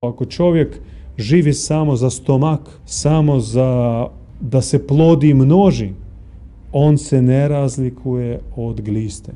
Ako 0.00 0.24
čovjek 0.24 0.80
živi 1.18 1.52
samo 1.52 1.96
za 1.96 2.10
stomak, 2.10 2.60
samo 2.84 3.40
za 3.40 4.06
da 4.40 4.60
se 4.62 4.86
plodi 4.86 5.28
i 5.28 5.34
množi, 5.34 5.90
on 6.72 6.98
se 6.98 7.22
ne 7.22 7.48
razlikuje 7.48 8.40
od 8.56 8.80
gliste. 8.80 9.32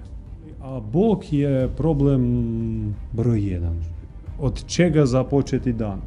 A 0.61 0.81
Bog 0.93 1.25
je 1.31 1.69
problem 1.77 2.95
broj 3.13 3.53
jedan. 3.53 3.77
Od 4.41 4.67
čega 4.67 5.07
započeti 5.07 5.73
dan? 5.73 6.01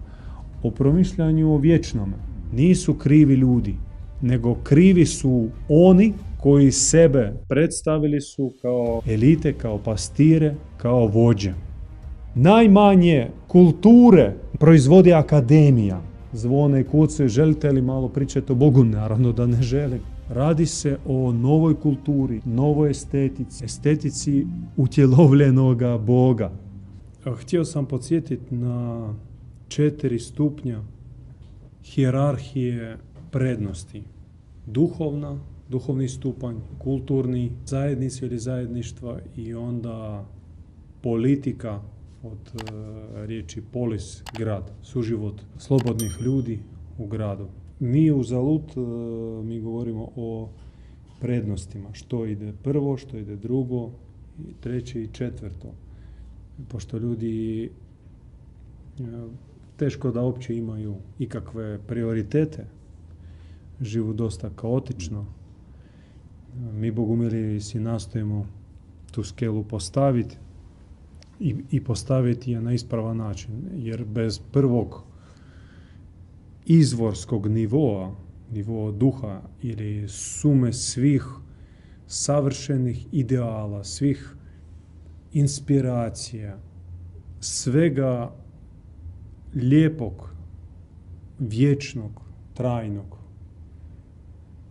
O 0.63 0.71
promišljanju 0.71 1.53
o 1.53 1.58
vječnome. 1.58 2.17
Nisu 2.53 2.94
krivi 2.94 3.33
ljudi, 3.33 3.76
nego 4.21 4.55
krivi 4.63 5.05
su 5.05 5.47
oni 5.69 6.13
koji 6.42 6.71
sebe 6.71 7.33
predstavili 7.49 8.21
su 8.21 8.53
kao 8.62 9.01
elite, 9.08 9.53
kao 9.53 9.78
pastire, 9.78 10.55
kao 10.78 11.08
vođe. 11.08 11.53
Najmanje 12.35 13.28
kulture 13.47 14.33
proizvodi 14.60 15.13
akademija. 15.13 16.02
Zvone 16.34 16.81
i 16.81 16.84
kuce, 16.84 17.27
želite 17.27 17.71
li 17.71 17.81
malo 17.81 18.09
pričati 18.09 18.52
o 18.52 18.55
Bogu? 18.55 18.83
Naravno 18.83 19.31
da 19.31 19.45
ne 19.45 19.61
želim. 19.61 19.99
Radi 20.30 20.66
se 20.66 20.97
o 21.05 21.31
novoj 21.31 21.75
kulturi, 21.80 22.41
novoj 22.45 22.89
estetici, 22.89 23.66
estetici 23.66 24.47
utjelovljenoga 24.77 25.97
Boga. 25.97 26.52
Htio 27.41 27.66
sam 27.66 27.85
podsjetiti 27.85 28.55
na 28.55 29.13
četiri 29.67 30.20
stupnja 30.20 30.81
hijerarhije 31.83 32.97
prednosti. 33.31 34.03
Duhovna, 34.66 35.38
duhovni 35.69 36.08
stupanj, 36.08 36.55
kulturni, 36.77 37.52
zajednice 37.66 38.25
ili 38.25 38.39
zajedništva 38.39 39.19
i 39.35 39.53
onda 39.53 40.25
politika 41.02 41.81
od 42.23 42.38
e, 42.53 43.26
riječi 43.26 43.62
polis, 43.71 44.23
grad, 44.38 44.71
suživot 44.84 45.41
slobodnih 45.58 46.17
ljudi 46.25 46.59
u 46.98 47.08
gradu. 47.08 47.48
Mi 47.80 48.12
u 48.12 48.23
Zalut, 48.23 48.78
e, 48.78 48.80
mi 49.44 49.61
govorimo 49.61 50.09
o 50.16 50.50
prednostima, 51.19 51.89
što 51.94 52.25
ide 52.25 52.53
prvo, 52.64 52.97
što 52.97 53.17
ide 53.17 53.36
drugo, 53.36 53.91
treće 54.59 55.03
i 55.03 55.08
četvrto. 55.08 55.73
Pošto 56.67 56.97
ljudi 56.97 57.66
e, 57.66 57.69
teško 59.78 60.11
da 60.11 60.22
uopće 60.22 60.58
imaju 60.58 60.95
ikakve 61.19 61.80
prioritete, 61.88 62.66
živu 63.81 64.13
dosta 64.13 64.50
kaotično. 64.56 65.25
Mi 66.73 66.91
Bogumili 66.91 67.61
si 67.61 67.80
nastojimo 67.80 68.47
tu 69.11 69.23
skelu 69.23 69.63
postaviti 69.63 70.38
i, 71.39 71.55
i 71.71 71.83
postaviti 71.83 72.52
je 72.52 72.61
na 72.61 72.73
ispravan 72.73 73.17
način. 73.17 73.52
Jer 73.75 74.05
bez 74.05 74.39
prvog 74.39 75.03
izvorskog 76.66 77.47
nivoa, 77.47 78.16
nivoa 78.52 78.91
duha 78.91 79.41
ili 79.61 80.07
sume 80.07 80.73
svih 80.73 81.25
savršenih 82.07 83.07
ideala, 83.11 83.83
svih 83.83 84.35
inspiracija, 85.33 86.57
svega 87.39 88.31
lijepog, 89.55 90.29
vječnog, 91.39 92.22
trajnog, 92.53 93.17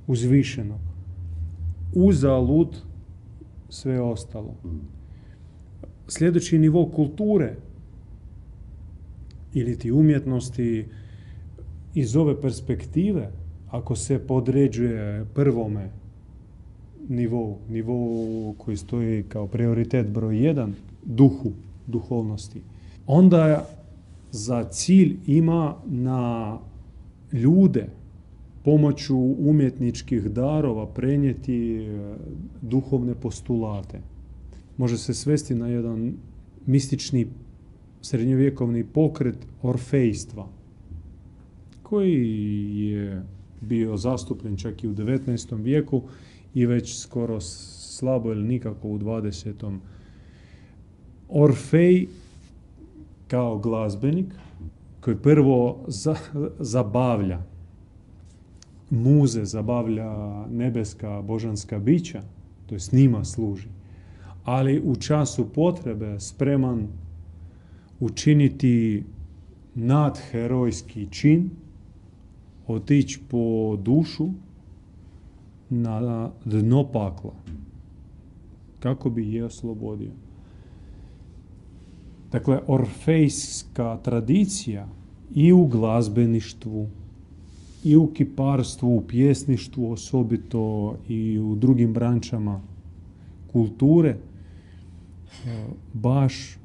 uzvišenog, 0.06 0.80
uzalud 1.94 2.76
sve 3.68 4.00
ostalo. 4.00 4.54
Sljedeći 6.08 6.58
nivo 6.58 6.86
kulture 6.86 7.56
ili 9.54 9.78
ti 9.78 9.92
umjetnosti 9.92 10.84
iz 11.94 12.16
ove 12.16 12.40
perspektive, 12.40 13.30
ako 13.70 13.96
se 13.96 14.18
podređuje 14.18 15.24
prvome 15.34 15.90
nivou, 17.08 17.58
nivou 17.68 18.54
koji 18.58 18.76
stoji 18.76 19.22
kao 19.22 19.46
prioritet 19.46 20.08
broj 20.08 20.44
jedan, 20.46 20.74
duhu, 21.04 21.52
duhovnosti, 21.86 22.60
onda 23.06 23.68
za 24.30 24.64
cilj 24.64 25.16
ima 25.26 25.74
na 25.86 26.58
ljude 27.32 27.86
pomoću 28.64 29.16
umjetničkih 29.38 30.22
darova 30.22 30.86
prenijeti 30.86 31.76
e, 31.76 32.14
duhovne 32.62 33.14
postulate. 33.14 34.00
Može 34.76 34.98
se 34.98 35.14
svesti 35.14 35.54
na 35.54 35.68
jedan 35.68 36.14
mistični 36.66 37.26
srednjovjekovni 38.00 38.84
pokret 38.84 39.38
orfejstva 39.62 40.48
koji 41.82 42.78
je 42.78 43.22
bio 43.60 43.96
zastupljen 43.96 44.56
čak 44.56 44.84
i 44.84 44.88
u 44.88 44.94
19. 44.94 45.62
vijeku 45.62 46.02
i 46.54 46.66
već 46.66 46.98
skoro 46.98 47.40
slabo 47.40 48.32
ili 48.32 48.48
nikako 48.48 48.88
u 48.88 48.98
20. 48.98 49.78
Orfej 51.28 52.06
kao 53.28 53.58
glazbenik 53.58 54.26
koji 55.00 55.16
prvo 55.16 55.84
zabavlja 56.58 57.42
muze, 58.90 59.44
zabavlja 59.44 60.46
nebeska 60.46 61.22
božanska 61.22 61.78
bića, 61.78 62.22
to 62.66 62.74
je 62.74 62.80
s 62.80 62.92
njima 62.92 63.24
služi, 63.24 63.68
ali 64.46 64.80
u 64.80 64.96
času 64.96 65.48
potrebe 65.54 66.20
spreman 66.20 66.88
učiniti 68.00 69.04
nadherojski 69.74 71.08
čin, 71.10 71.50
otići 72.66 73.20
po 73.30 73.76
dušu 73.82 74.28
na 75.70 76.30
dno 76.44 76.84
pakla, 76.92 77.34
kako 78.80 79.10
bi 79.10 79.32
je 79.32 79.44
oslobodio. 79.44 80.12
Dakle, 82.32 82.60
orfejska 82.66 83.98
tradicija 84.02 84.88
i 85.34 85.52
u 85.52 85.66
glazbeništvu, 85.66 86.88
i 87.84 87.96
u 87.96 88.06
kiparstvu, 88.06 88.96
u 88.96 89.02
pjesništvu 89.08 89.92
osobito 89.92 90.96
i 91.08 91.38
u 91.38 91.54
drugim 91.54 91.92
brančama 91.92 92.60
kulture 93.52 94.16
baš 95.92 96.58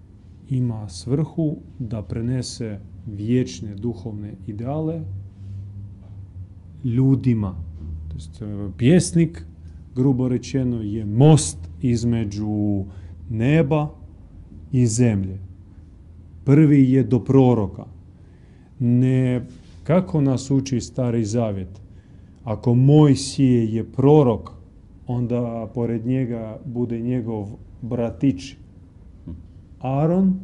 ima 0.50 0.90
svrhu 0.90 1.58
da 1.80 2.02
prenese 2.02 2.80
vječne 3.08 3.76
duhovne 3.76 4.34
ideale 4.48 5.02
ljudima. 6.84 7.56
E, 8.42 8.70
pjesnik, 8.78 9.46
grubo 9.96 10.28
rečeno, 10.28 10.82
je 10.82 11.06
most 11.06 11.58
između 11.82 12.84
neba 13.30 13.90
i 14.72 14.88
zemlje. 14.88 15.40
Prvi 16.44 16.92
je 16.92 17.04
do 17.04 17.20
proroka. 17.20 17.86
Ne 18.80 19.42
kako 19.84 20.22
nas 20.22 20.52
uči 20.52 20.80
stari 20.80 21.26
zavjet? 21.26 21.82
Ako 22.44 22.74
moj 22.74 23.16
sije 23.16 23.74
je 23.74 23.92
prorok, 23.92 24.52
onda 25.08 25.72
pored 25.74 26.06
njega 26.06 26.60
bude 26.66 27.00
njegov 27.00 27.48
bratić 27.82 28.56
Aron 29.80 30.40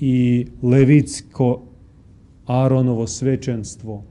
i 0.00 0.46
levitsko 0.62 1.62
Aronovo 2.46 3.06
svećenstvo 3.06 4.02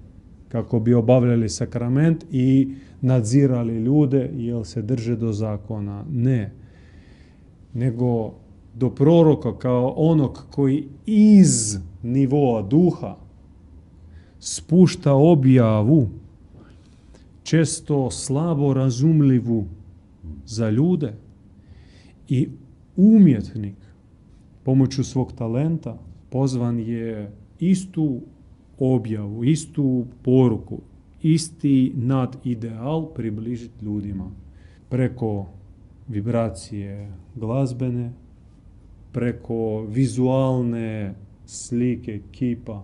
kako 0.50 0.80
bi 0.80 0.94
obavljali 0.94 1.50
sakrament 1.50 2.26
i 2.32 2.74
nadzirali 3.02 3.78
ljude 3.78 4.30
jel 4.34 4.64
se 4.64 4.82
drže 4.82 5.16
do 5.16 5.34
zakona. 5.34 6.06
Ne. 6.12 6.52
Nego 7.74 8.34
do 8.74 8.90
proroka 8.90 9.58
kao 9.58 9.94
onog 9.98 10.46
koji 10.52 10.88
iz 11.06 11.78
nivoa 12.04 12.62
duha 12.62 13.16
spušta 14.40 15.14
objavu, 15.14 16.10
često 17.44 18.12
slabo 18.12 18.74
razumljivu 18.74 19.66
za 20.46 20.70
ljude 20.70 21.14
i 22.30 22.50
umjetnik 22.96 23.76
pomoću 24.64 25.04
svog 25.04 25.34
talenta 25.34 25.98
pozvan 26.30 26.80
je 26.80 27.32
istu 27.60 28.22
objavu, 28.80 29.44
istu 29.44 30.06
poruku, 30.24 30.82
isti 31.22 31.92
nad 31.96 32.38
ideal 32.44 33.14
približiti 33.14 33.86
ljudima. 33.86 34.32
Preko 34.90 35.46
vibracije 36.08 37.12
glazbene, 37.36 38.12
preko 39.12 39.86
vizualne 39.90 41.16
slike, 41.46 42.22
kipa, 42.32 42.84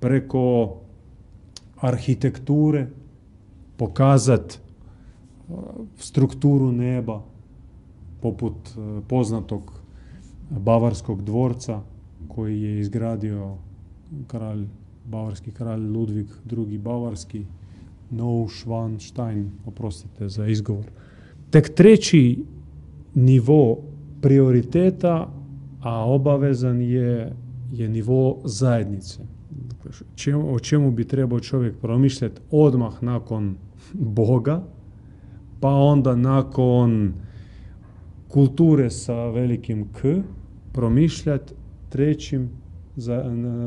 preko 0.00 0.76
arhitekture 1.76 2.86
pokazati 3.76 4.58
uh, 5.48 5.58
strukturu 5.96 6.72
neba 6.72 7.22
poput 8.20 8.54
uh, 8.54 9.02
poznatog 9.08 9.72
bavarskog 10.50 11.22
dvorca 11.22 11.80
koji 12.28 12.62
je 12.62 12.80
izgradio 12.80 13.56
kralj, 14.26 14.66
bavarski 15.04 15.50
kralj 15.50 15.80
Ludvig 15.80 16.26
II. 16.52 16.78
Bavarski, 16.78 17.44
Neuschwanstein, 18.10 19.48
oprostite 19.66 20.28
za 20.28 20.46
izgovor. 20.46 20.84
Tek 21.50 21.74
treći 21.74 22.44
nivo 23.14 23.78
prioriteta, 24.20 25.32
a 25.80 26.04
obavezan 26.04 26.80
je, 26.80 27.32
je 27.72 27.88
nivo 27.88 28.38
zajednice. 28.44 29.20
o 30.34 30.58
čemu 30.58 30.90
bi 30.90 31.04
trebao 31.04 31.40
čovjek 31.40 31.76
promišljati 31.76 32.40
odmah 32.50 33.02
nakon 33.02 33.56
Boga, 33.92 34.62
pa 35.60 35.68
onda 35.68 36.16
nakon 36.16 37.12
kulture 38.28 38.90
sa 38.90 39.28
velikim 39.30 39.88
K, 39.92 40.22
promišljati 40.72 41.54
trećim 41.88 42.50
za, 42.96 43.24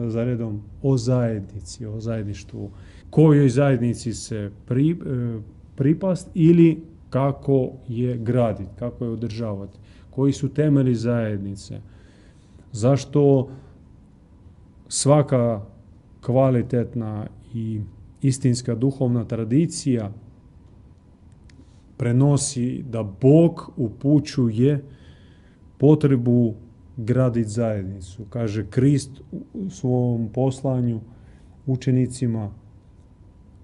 za 0.07 0.23
redom 0.23 0.61
o 0.83 0.97
zajednici, 0.97 1.85
o 1.85 1.99
zajedništvu, 1.99 2.69
kojoj 3.09 3.49
zajednici 3.49 4.13
se 4.13 4.51
pri, 4.65 4.91
e, 4.91 4.95
pripast 5.75 6.29
ili 6.33 6.83
kako 7.09 7.71
je 7.87 8.17
graditi, 8.17 8.69
kako 8.79 9.05
je 9.05 9.11
održavati, 9.11 9.79
koji 10.09 10.33
su 10.33 10.49
temelji 10.49 10.95
zajednice, 10.95 11.81
zašto 12.71 13.49
svaka 14.87 15.61
kvalitetna 16.21 17.27
i 17.53 17.81
istinska 18.21 18.75
duhovna 18.75 19.23
tradicija 19.23 20.11
prenosi 22.01 22.83
da 22.89 23.03
Bog 23.03 23.71
upućuje 23.77 24.83
potrebu 25.77 26.53
graditi 26.97 27.49
zajednicu. 27.49 28.25
Kaže 28.29 28.65
Krist 28.69 29.11
u 29.53 29.69
svom 29.69 30.29
poslanju 30.33 31.01
učenicima 31.65 32.51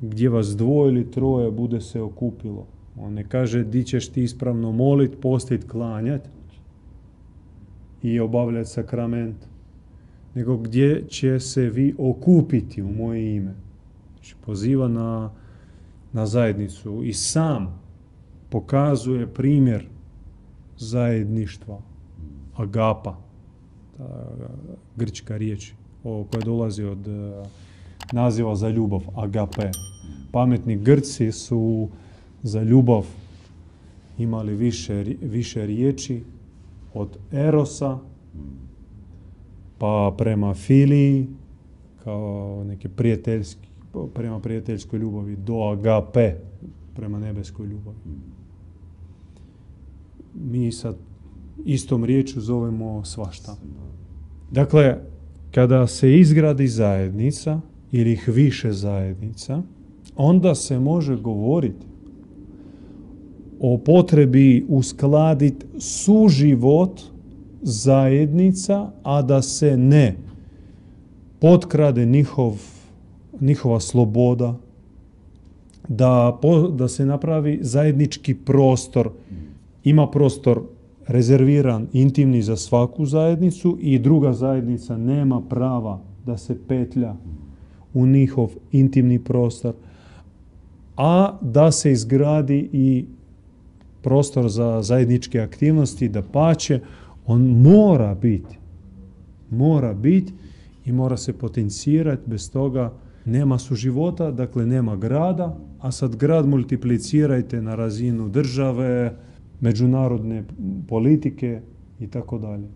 gdje 0.02 0.30
vas 0.30 0.48
dvoje 0.48 0.90
ili 0.90 1.12
troje 1.12 1.52
bude 1.52 1.82
se 1.82 2.02
okupilo. 2.02 2.68
On 3.00 3.14
ne 3.14 3.24
kaže 3.30 3.64
di 3.64 3.84
ćeš 3.84 4.10
ti 4.10 4.24
ispravno 4.24 4.72
molit, 4.72 5.12
postit, 5.22 5.72
klanjat 5.72 6.30
i 8.04 8.20
obavljati 8.20 8.70
sakrament, 8.70 9.38
nego 10.36 10.58
gdje 10.58 11.08
će 11.08 11.40
se 11.40 11.70
vi 11.70 11.96
okupiti 11.98 12.82
u 12.82 12.92
moje 12.92 13.36
ime. 13.36 13.54
Znači 14.14 14.36
poziva 14.46 14.88
na, 14.88 15.32
na 16.14 16.26
zajednicu 16.26 17.04
i 17.04 17.14
sam 17.14 17.87
pokazuje 18.50 19.28
primjer 19.28 19.88
zajedništva, 20.78 21.82
agapa, 22.56 23.18
ta 23.98 24.04
grčka 24.96 25.38
riječ 25.38 25.74
koja 26.04 26.42
dolazi 26.46 26.84
od 26.84 27.08
e, 27.08 27.44
naziva 28.12 28.56
za 28.56 28.70
ljubav, 28.70 29.02
agape. 29.16 29.72
Pametni 30.32 30.78
Grci 30.78 31.32
su 31.32 31.90
za 32.44 32.64
ljubav 32.64 33.06
imali 34.18 34.56
više, 34.56 35.06
više 35.22 35.66
riječi 35.66 36.24
od 36.94 37.18
erosa 37.32 37.98
pa 39.78 40.16
prema 40.18 40.54
filiji 40.54 41.28
kao 42.04 42.64
neke 42.68 42.90
prijateljski 42.90 43.68
prema 44.14 44.40
prijateljskoj 44.40 45.00
ljubavi 45.00 45.36
do 45.36 45.54
agape 45.54 46.34
prema 46.98 47.20
nebeskoj 47.20 47.68
ljubavi. 47.68 47.98
Mi 50.34 50.72
sad 50.72 50.96
istom 51.66 52.04
riječu 52.04 52.42
zovemo 52.42 53.06
svašta. 53.06 53.56
Dakle, 54.52 54.98
kada 55.52 55.88
se 55.88 56.20
izgradi 56.20 56.68
zajednica 56.68 57.62
ili 57.92 58.12
ih 58.12 58.30
više 58.30 58.72
zajednica, 58.72 59.62
onda 60.16 60.56
se 60.56 60.80
može 60.80 61.16
govoriti 61.16 61.86
o 63.60 63.78
potrebi 63.78 64.66
uskladiti 64.70 65.66
suživot 65.80 67.02
zajednica, 67.62 68.92
a 69.04 69.22
da 69.22 69.42
se 69.42 69.78
ne 69.78 70.16
potkrade 71.40 72.06
njihov, 72.06 72.62
njihova 73.42 73.80
sloboda, 73.80 74.56
da, 75.88 76.40
da 76.72 76.88
se 76.88 77.06
napravi 77.06 77.60
zajednički 77.62 78.36
prostor. 78.36 79.10
Ima 79.84 80.08
prostor 80.08 80.62
rezerviran, 81.08 81.88
intimni 81.94 82.42
za 82.42 82.56
svaku 82.56 83.06
zajednicu 83.06 83.78
i 83.82 84.00
druga 84.00 84.34
zajednica 84.34 84.98
nema 84.98 85.42
prava 85.42 86.02
da 86.26 86.38
se 86.38 86.58
petlja 86.68 87.16
u 87.94 88.06
njihov 88.06 88.50
intimni 88.72 89.20
prostor, 89.20 89.74
a 90.98 91.38
da 91.42 91.72
se 91.72 91.92
izgradi 91.92 92.70
i 92.74 93.06
prostor 94.02 94.50
za 94.50 94.82
zajedničke 94.82 95.40
aktivnosti, 95.40 96.10
da 96.10 96.22
pače, 96.22 96.80
on 97.26 97.42
mora 97.42 98.16
biti. 98.16 98.58
Mora 99.50 99.94
biti 99.94 100.34
i 100.86 100.92
mora 100.92 101.18
se 101.18 101.34
potencirati, 101.34 102.22
bez 102.26 102.52
toga 102.52 102.94
nema 103.28 103.58
su 103.58 103.76
života, 103.76 104.32
dakle 104.32 104.66
nema 104.66 104.96
grada, 104.96 105.58
a 105.80 105.92
sad 105.92 106.16
grad 106.16 106.48
multiplicirajte 106.48 107.62
na 107.62 107.76
razinu 107.76 108.30
države, 108.30 109.16
međunarodne 109.60 110.44
politike 110.88 111.62
i 112.00 112.08
tako 112.08 112.38
dalje. 112.38 112.68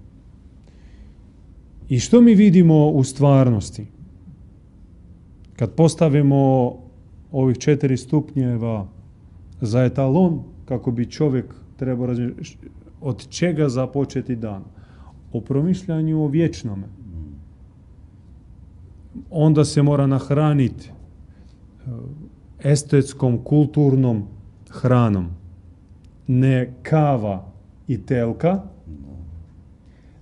I 1.90 2.00
što 2.00 2.22
mi 2.22 2.36
vidimo 2.36 2.90
u 2.90 3.04
stvarnosti? 3.04 3.88
Kad 5.56 5.72
postavimo 5.72 6.74
ovih 7.32 7.58
četiri 7.58 7.98
stupnjeva 7.98 8.88
za 9.62 9.84
etalon, 9.84 10.44
kako 10.66 10.92
bi 10.92 11.12
čovjek 11.12 11.46
trebao 11.78 12.16
od 13.02 13.28
čega 13.28 13.70
započeti 13.70 14.36
dan? 14.36 14.64
O 15.34 15.42
promišljanju 15.42 16.24
o 16.24 16.28
vječnome. 16.28 17.01
Onda 19.30 19.66
se 19.66 19.82
mora 19.82 20.08
nahraniti 20.08 20.90
e, 20.90 21.92
estetskom, 22.72 23.44
kulturnom 23.44 24.24
hranom. 24.70 25.28
Ne 26.28 26.74
kava 26.84 27.46
i 27.88 27.98
telka, 27.98 28.64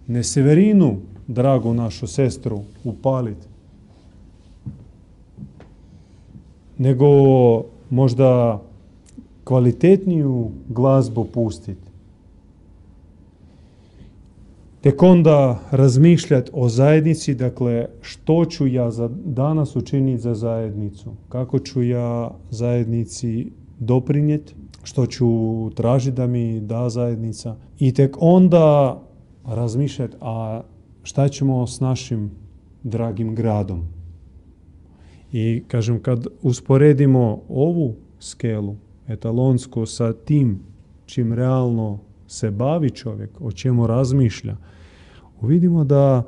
ne 0.07 0.24
severinu, 0.24 0.97
dragu 1.27 1.74
našu 1.74 2.07
sestru, 2.07 2.62
upaliti, 2.83 3.47
nego 6.77 7.08
možda 7.89 8.62
kvalitetniju 9.43 10.51
glazbu 10.67 11.25
pustiti. 11.25 11.88
Tek 14.81 15.03
onda 15.03 15.59
razmišljati 15.71 16.51
o 16.53 16.69
zajednici, 16.69 17.36
dakle 17.36 17.86
što 18.01 18.45
ću 18.45 18.67
ja 18.67 18.91
za 18.91 19.09
danas 19.25 19.75
učiniti 19.75 20.21
za 20.21 20.33
zajednicu, 20.33 21.12
kako 21.29 21.59
ću 21.59 21.83
ja 21.83 22.31
zajednici 22.50 23.51
doprinijeti, 23.79 24.55
što 24.83 25.05
ću 25.05 25.27
tražiti 25.75 26.15
da 26.15 26.27
mi 26.27 26.62
da 26.62 26.89
zajednica? 26.89 27.55
I 27.79 27.93
tek 27.93 28.17
onda 28.19 29.00
razmišljati, 29.45 30.15
a 30.21 30.62
šta 31.03 31.27
ćemo 31.27 31.67
s 31.67 31.79
našim 31.79 32.31
dragim 32.83 33.36
gradom. 33.36 33.88
I 35.31 35.63
kažem, 35.67 36.01
kad 36.01 36.25
usporedimo 36.41 37.41
ovu 37.50 37.95
skelu, 38.19 38.75
etalonsko 39.07 39.86
sa 39.86 40.13
tim 40.13 40.59
čim 41.05 41.33
realno 41.33 42.00
se 42.29 42.51
bavi 42.51 42.89
čovjek, 42.89 43.41
o 43.41 43.51
čemu 43.51 43.88
razmišlja, 43.88 44.55
uvidimo 45.41 45.83
da, 45.83 46.24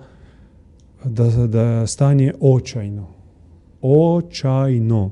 da, 1.05 1.47
da 1.47 1.87
stanje 1.87 2.33
očajno. 2.39 3.07
Očajno. 3.81 5.11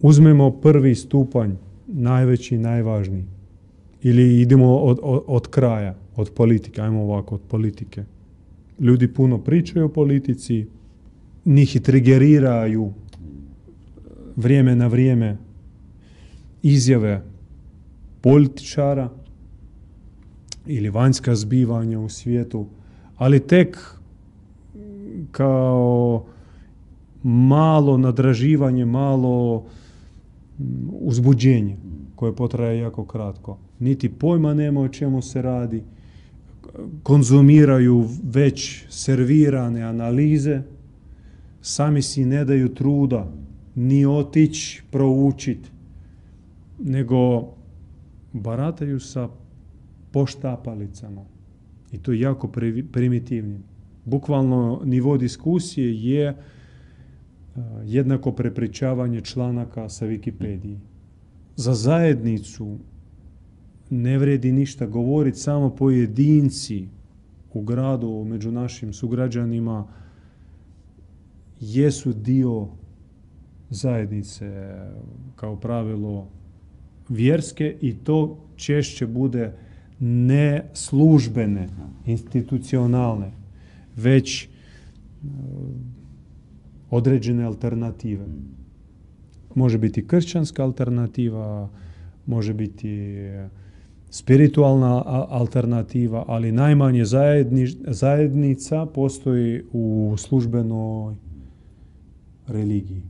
Uzmemo 0.00 0.50
prvi 0.50 0.94
stupanj, 0.94 1.50
najveći, 1.86 2.58
najvažniji. 2.58 3.24
Ili 4.02 4.40
idemo 4.40 4.76
od, 4.76 4.98
od, 5.02 5.22
od 5.26 5.46
kraja, 5.46 5.94
od 6.16 6.30
politike, 6.30 6.82
ajmo 6.82 7.02
ovako, 7.02 7.34
od 7.34 7.40
politike. 7.48 8.04
Ljudi 8.80 9.14
puno 9.14 9.38
pričaju 9.38 9.84
o 9.84 9.88
politici, 9.88 10.66
njih 11.44 11.76
i 11.76 11.80
trigeriraju 11.80 12.92
vrijeme 14.36 14.76
na 14.76 14.86
vrijeme 14.86 15.36
izjave 16.62 17.22
političara 18.20 19.10
ili 20.66 20.90
vanjska 20.90 21.34
zbivanja 21.34 22.00
u 22.00 22.08
svijetu, 22.08 22.66
ali 23.16 23.40
tek 23.40 23.78
kao 25.30 26.24
malo 27.22 27.98
nadraživanje, 27.98 28.84
malo 28.84 29.64
mm, 30.58 30.64
uzbuđenje 30.90 31.76
koje 32.16 32.36
potraje 32.36 32.78
jako 32.78 33.04
kratko. 33.04 33.58
Niti 33.78 34.08
pojma 34.08 34.54
nema 34.54 34.80
o 34.80 34.88
čemu 34.88 35.22
se 35.22 35.42
radi, 35.42 35.82
konzumiraju 37.02 38.08
već 38.22 38.84
servirane 38.88 39.82
analize, 39.82 40.62
sami 41.62 42.02
si 42.02 42.24
ne 42.24 42.44
daju 42.44 42.74
truda 42.74 43.32
ni 43.74 44.06
otići 44.06 44.82
proučiti, 44.90 45.70
nego 46.78 47.48
barataju 48.32 49.00
sa 49.00 49.28
poštapalicama. 50.10 51.24
I 51.92 51.98
to 51.98 52.12
jako 52.12 52.48
primitivnim. 52.92 53.62
Bukvalno 54.04 54.80
nivo 54.84 55.16
diskusije 55.16 56.02
je 56.02 56.36
jednako 57.84 58.32
prepričavanje 58.32 59.20
članaka 59.20 59.88
sa 59.88 60.06
Wikipediji. 60.06 60.78
Za 61.56 61.74
zajednicu 61.74 62.78
ne 63.90 64.18
vredi 64.18 64.52
ništa 64.52 64.86
govoriti, 64.86 65.38
samo 65.38 65.70
pojedinci 65.70 66.88
u 67.52 67.62
gradu 67.62 68.24
među 68.28 68.52
našim 68.52 68.92
sugrađanima 68.92 69.86
jesu 71.60 72.12
dio 72.12 72.68
zajednice 73.70 74.76
kao 75.36 75.56
pravilo 75.56 76.28
vjerske 77.08 77.76
i 77.80 77.94
to 77.94 78.38
češće 78.56 79.06
bude 79.06 79.52
ne 80.00 80.64
službene, 80.72 81.68
institucionalne, 82.06 83.32
već 83.96 84.48
određene 86.90 87.44
alternative. 87.44 88.26
Može 89.54 89.78
biti 89.78 90.06
kršćanska 90.06 90.64
alternativa, 90.64 91.68
može 92.26 92.54
biti 92.54 93.16
spiritualna 94.10 95.02
alternativa, 95.28 96.24
ali 96.28 96.52
najmanje 96.52 97.04
zajednica 97.86 98.86
postoji 98.86 99.62
u 99.72 100.14
službenoj 100.18 101.14
religiji. 102.46 103.02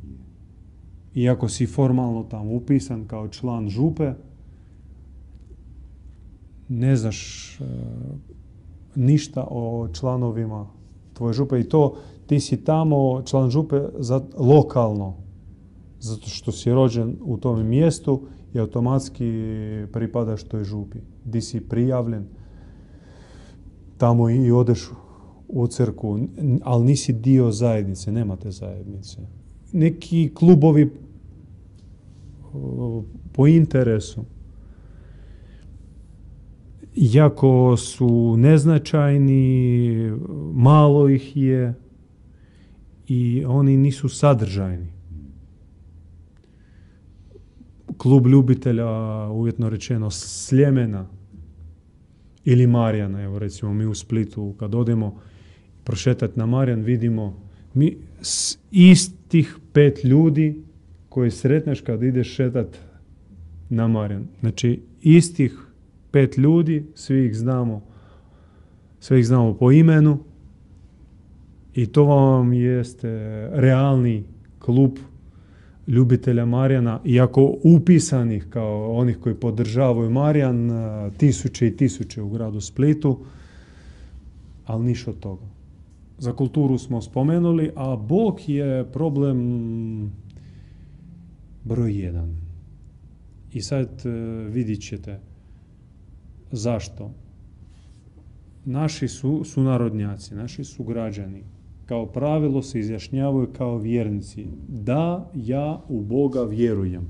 Iako 1.14 1.48
si 1.48 1.66
formalno 1.66 2.22
tamo 2.22 2.52
upisan 2.52 3.04
kao 3.04 3.28
član 3.28 3.68
župe, 3.68 4.12
ne 6.70 6.96
znaš 6.96 7.50
e, 7.60 7.64
ništa 8.94 9.46
o 9.50 9.88
članovima 9.92 10.66
tvoje 11.12 11.32
župe 11.32 11.60
i 11.60 11.68
to 11.68 11.96
ti 12.26 12.40
si 12.40 12.64
tamo 12.64 13.22
član 13.22 13.50
župe 13.50 13.80
za, 13.98 14.22
lokalno, 14.38 15.14
zato 16.00 16.28
što 16.28 16.52
si 16.52 16.72
rođen 16.72 17.16
u 17.24 17.36
tom 17.36 17.66
mjestu 17.66 18.20
i 18.54 18.58
automatski 18.58 19.32
pripadaš 19.92 20.42
toj 20.42 20.64
župi. 20.64 20.98
Di 21.24 21.40
si 21.40 21.60
prijavljen, 21.60 22.24
tamo 23.96 24.30
i 24.30 24.50
odeš 24.50 24.90
u 25.48 25.66
crku, 25.66 26.18
ali 26.62 26.84
nisi 26.84 27.12
dio 27.12 27.50
zajednice, 27.50 28.12
nemate 28.12 28.50
zajednice. 28.50 29.18
Neki 29.72 30.30
klubovi 30.34 30.92
po 33.32 33.46
interesu, 33.46 34.24
jako 36.94 37.76
su 37.76 38.36
neznačajni, 38.36 40.12
malo 40.54 41.08
ih 41.08 41.36
je 41.36 41.74
i 43.08 43.44
oni 43.46 43.76
nisu 43.76 44.08
sadržajni 44.08 45.00
klub 48.00 48.26
ljubitelja, 48.26 48.88
uvjetno 49.28 49.68
rečeno, 49.68 50.10
Sljemena 50.10 51.06
ili 52.44 52.66
Marijana. 52.66 53.22
Evo 53.22 53.38
recimo 53.38 53.74
mi 53.74 53.86
u 53.86 53.94
Splitu 53.94 54.54
kad 54.58 54.74
odemo 54.74 55.20
prošetati 55.84 56.38
na 56.38 56.46
Marijan 56.46 56.82
vidimo 56.82 57.42
mi 57.74 57.96
s 58.20 58.58
istih 58.70 59.56
pet 59.72 60.04
ljudi 60.04 60.62
koje 61.08 61.30
sretneš 61.30 61.80
kad 61.80 62.02
ideš 62.02 62.34
šetat 62.34 62.78
na 63.68 63.88
Marijan. 63.88 64.26
Znači 64.40 64.82
istih 65.02 65.58
pet 66.10 66.38
ljudi, 66.38 66.86
svi 66.94 67.26
ih 67.26 67.36
znamo, 67.36 67.82
sve 69.00 69.18
ih 69.18 69.26
znamo 69.26 69.54
po 69.54 69.72
imenu 69.72 70.18
i 71.74 71.86
to 71.86 72.04
vam 72.04 72.52
jeste 72.52 73.08
realni 73.52 74.24
klub 74.58 74.98
ljubitelja 75.86 76.44
Marijana, 76.44 77.00
iako 77.04 77.56
upisanih 77.62 78.46
kao 78.50 78.92
onih 78.92 79.18
koji 79.18 79.34
podržavaju 79.34 80.10
Marijan, 80.10 80.70
e, 80.70 81.10
tisuće 81.18 81.66
i 81.66 81.76
tisuće 81.76 82.22
u 82.22 82.28
gradu 82.28 82.60
Splitu, 82.60 83.18
ali 84.66 84.84
niš 84.84 85.06
od 85.06 85.20
toga. 85.20 85.44
Za 86.18 86.32
kulturu 86.32 86.78
smo 86.78 87.00
spomenuli, 87.00 87.70
a 87.76 87.96
Bog 87.96 88.40
je 88.46 88.84
problem 88.92 90.10
broj 91.64 92.00
jedan. 92.00 92.36
I 93.52 93.62
sad 93.62 93.88
e, 94.04 94.10
vidit 94.48 94.82
ćete 94.82 95.20
zašto. 96.52 97.10
Naši 98.64 99.08
su 99.08 99.44
sunarodnjaci, 99.44 100.34
naši 100.34 100.64
su 100.64 100.84
građani, 100.84 101.44
kao 101.86 102.06
pravilo 102.06 102.62
se 102.62 102.80
izjašnjavaju 102.80 103.48
kao 103.58 103.78
vjernici. 103.78 104.46
Da, 104.68 105.30
ja 105.34 105.80
u 105.88 106.00
Boga 106.02 106.42
vjerujem. 106.42 107.06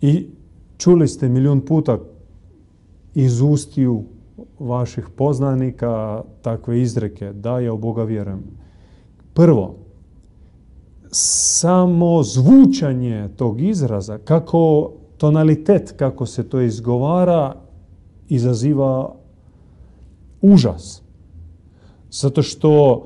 I 0.00 0.26
čuli 0.78 1.08
ste 1.08 1.28
milijun 1.28 1.60
puta 1.60 1.98
iz 3.14 3.40
ustiju 3.40 4.04
vaših 4.58 5.08
poznanika 5.16 6.22
takve 6.42 6.82
izreke, 6.82 7.32
da, 7.32 7.60
ja 7.60 7.72
u 7.72 7.78
Boga 7.78 8.04
vjerujem. 8.04 8.42
Prvo, 9.34 9.76
samo 11.10 12.22
zvučanje 12.22 13.28
tog 13.36 13.60
izraza, 13.60 14.18
kako 14.18 14.92
tonalitet, 15.18 15.94
kako 15.96 16.26
se 16.26 16.48
to 16.48 16.60
izgovara, 16.60 17.63
izaziva 18.28 19.14
užas. 20.40 21.02
Zato 22.10 22.42
što 22.42 23.02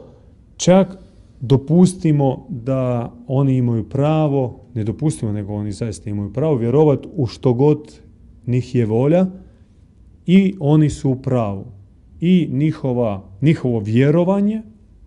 Čak 0.59 0.99
dopustimo 1.41 2.47
da 2.49 3.13
oni 3.27 3.57
imaju 3.57 3.89
pravo, 3.89 4.61
ne 4.75 4.85
dopustimo, 4.85 5.33
nego 5.33 5.55
oni 5.55 5.73
zaista 5.73 6.11
imaju 6.11 6.33
pravo 6.33 6.57
vjerovati 6.57 7.09
u 7.17 7.27
što 7.27 7.53
god 7.53 8.01
njih 8.47 8.75
je 8.75 8.87
volja 8.87 9.27
i 10.27 10.55
oni 10.61 10.91
su 10.91 11.11
u 11.11 11.17
pravu. 11.17 11.65
I 12.21 12.49
njihova, 12.53 13.25
njihovo 13.43 13.81
vjerovanje 13.81 14.63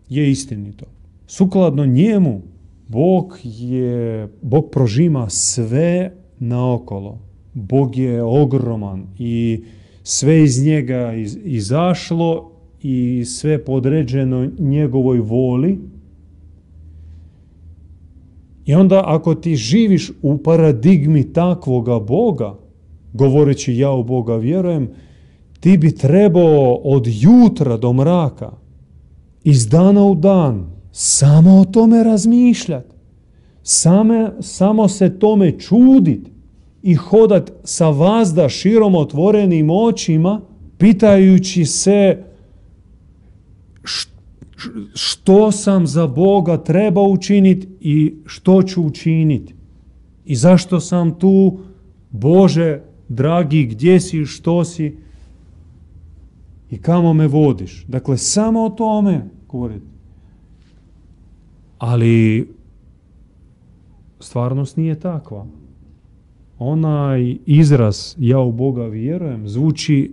je 0.10 0.32
istinito. 0.32 0.86
Sukladno 1.27 1.86
njemu 1.86 2.41
Bog 2.88 3.38
je, 3.44 4.27
Bog 4.41 4.70
prožima 4.72 5.30
sve 5.30 6.12
naokolo. 6.39 7.20
Bog 7.53 7.98
je 7.98 8.24
ogroman 8.24 9.08
i 9.20 9.63
sve 10.03 10.43
iz 10.43 10.65
njega 10.65 11.13
izašlo 11.43 12.51
i 12.81 13.25
sve 13.25 13.65
podređeno 13.65 14.50
njegovoj 14.60 15.20
voli. 15.20 15.79
I 18.65 18.74
onda 18.75 19.03
ako 19.05 19.36
ti 19.36 19.55
živiš 19.55 20.12
u 20.22 20.38
paradigmi 20.38 21.34
takvoga 21.34 22.00
Boga, 22.00 22.55
govoreći 23.13 23.75
ja 23.75 23.91
u 23.91 24.03
Boga 24.03 24.36
vjerujem, 24.36 24.89
ti 25.60 25.77
bi 25.77 25.96
trebao 25.96 26.74
od 26.74 27.08
jutra 27.08 27.77
do 27.77 27.93
mraka, 27.93 28.51
iz 29.43 29.67
dana 29.67 30.05
u 30.05 30.15
dan, 30.15 30.65
samo 30.91 31.60
o 31.60 31.65
tome 31.65 32.03
razmišljati. 32.03 32.96
Same, 33.63 34.31
samo 34.39 34.88
se 34.88 35.20
tome 35.20 35.60
čudit 35.60 36.31
i 36.84 36.96
hodat 36.96 37.52
sa 37.64 37.90
vazda 37.90 38.50
širom 38.50 38.96
otvorenim 38.96 39.70
očima, 39.70 40.42
pitajući 40.78 41.66
se 41.66 42.24
što 44.94 45.52
sam 45.52 45.88
za 45.88 46.08
Boga 46.08 46.58
treba 46.58 47.02
učiniti 47.02 47.68
i 47.80 48.16
što 48.26 48.64
ću 48.64 48.84
učiniti. 48.84 49.56
I 50.26 50.36
zašto 50.36 50.80
sam 50.80 51.20
tu, 51.20 51.60
Bože, 52.10 52.82
dragi, 53.08 53.66
gdje 53.66 54.00
si, 54.00 54.26
što 54.26 54.66
si 54.66 54.98
i 56.72 56.78
kamo 56.78 57.14
me 57.14 57.28
vodiš. 57.28 57.86
Dakle, 57.88 58.18
samo 58.18 58.64
o 58.64 58.70
tome 58.70 59.30
govoriti. 59.48 59.86
Ali 61.78 62.48
stvarnost 64.20 64.78
nije 64.78 65.00
takva. 65.00 65.46
Onaj 66.63 67.38
izraz 67.46 68.15
ja 68.20 68.39
u 68.39 68.51
Boga 68.51 68.86
vjerujem 68.86 69.48
zvuči 69.48 70.12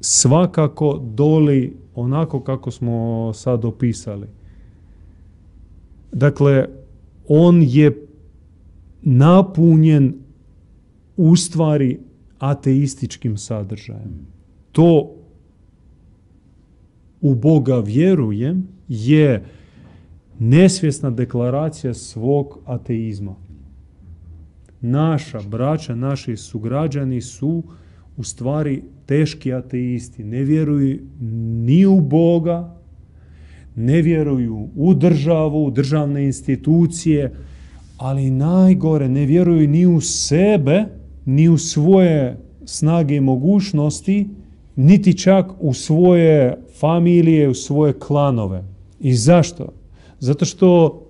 svakako 0.00 1.00
doli 1.14 1.76
onako 1.94 2.40
kako 2.40 2.70
smo 2.70 3.32
sad 3.34 3.64
opisali. 3.64 4.26
Dakle, 6.12 6.66
on 7.28 7.62
je 7.62 8.06
napunjen 9.02 10.14
u 11.16 11.36
stvari 11.36 11.98
ateističkim 12.38 13.36
sadržajem. 13.36 14.26
To 14.72 15.14
u 17.20 17.34
Boga 17.34 17.78
vjerujem 17.78 18.68
je 18.88 19.44
nesvjesna 20.38 21.10
deklaracija 21.10 21.94
svog 21.94 22.58
ateizma. 22.64 23.47
Naša 24.80 25.40
braća, 25.42 25.94
naši 25.94 26.36
sugrađani 26.36 27.20
su 27.20 27.62
u 28.16 28.22
stvari 28.22 28.82
teški 29.06 29.52
ateisti. 29.52 30.24
Ne 30.24 30.42
vjeruju 30.42 30.98
ni 31.64 31.86
u 31.86 32.00
Boga, 32.00 32.76
ne 33.76 34.02
vjeruju 34.02 34.68
u 34.76 34.94
državu, 34.94 35.64
u 35.64 35.70
državne 35.70 36.24
institucije, 36.24 37.34
ali 37.96 38.30
najgore 38.30 39.08
ne 39.08 39.26
vjeruju 39.26 39.68
ni 39.68 39.86
u 39.86 40.00
sebe, 40.00 40.84
ni 41.24 41.48
u 41.48 41.58
svoje 41.58 42.38
snage 42.64 43.16
i 43.16 43.20
mogućnosti, 43.20 44.28
niti 44.76 45.18
čak 45.18 45.46
u 45.60 45.74
svoje 45.74 46.56
familije, 46.80 47.48
u 47.48 47.54
svoje 47.54 47.92
klanove. 47.92 48.64
I 49.00 49.14
zašto? 49.14 49.72
Zato 50.20 50.44
što 50.44 51.00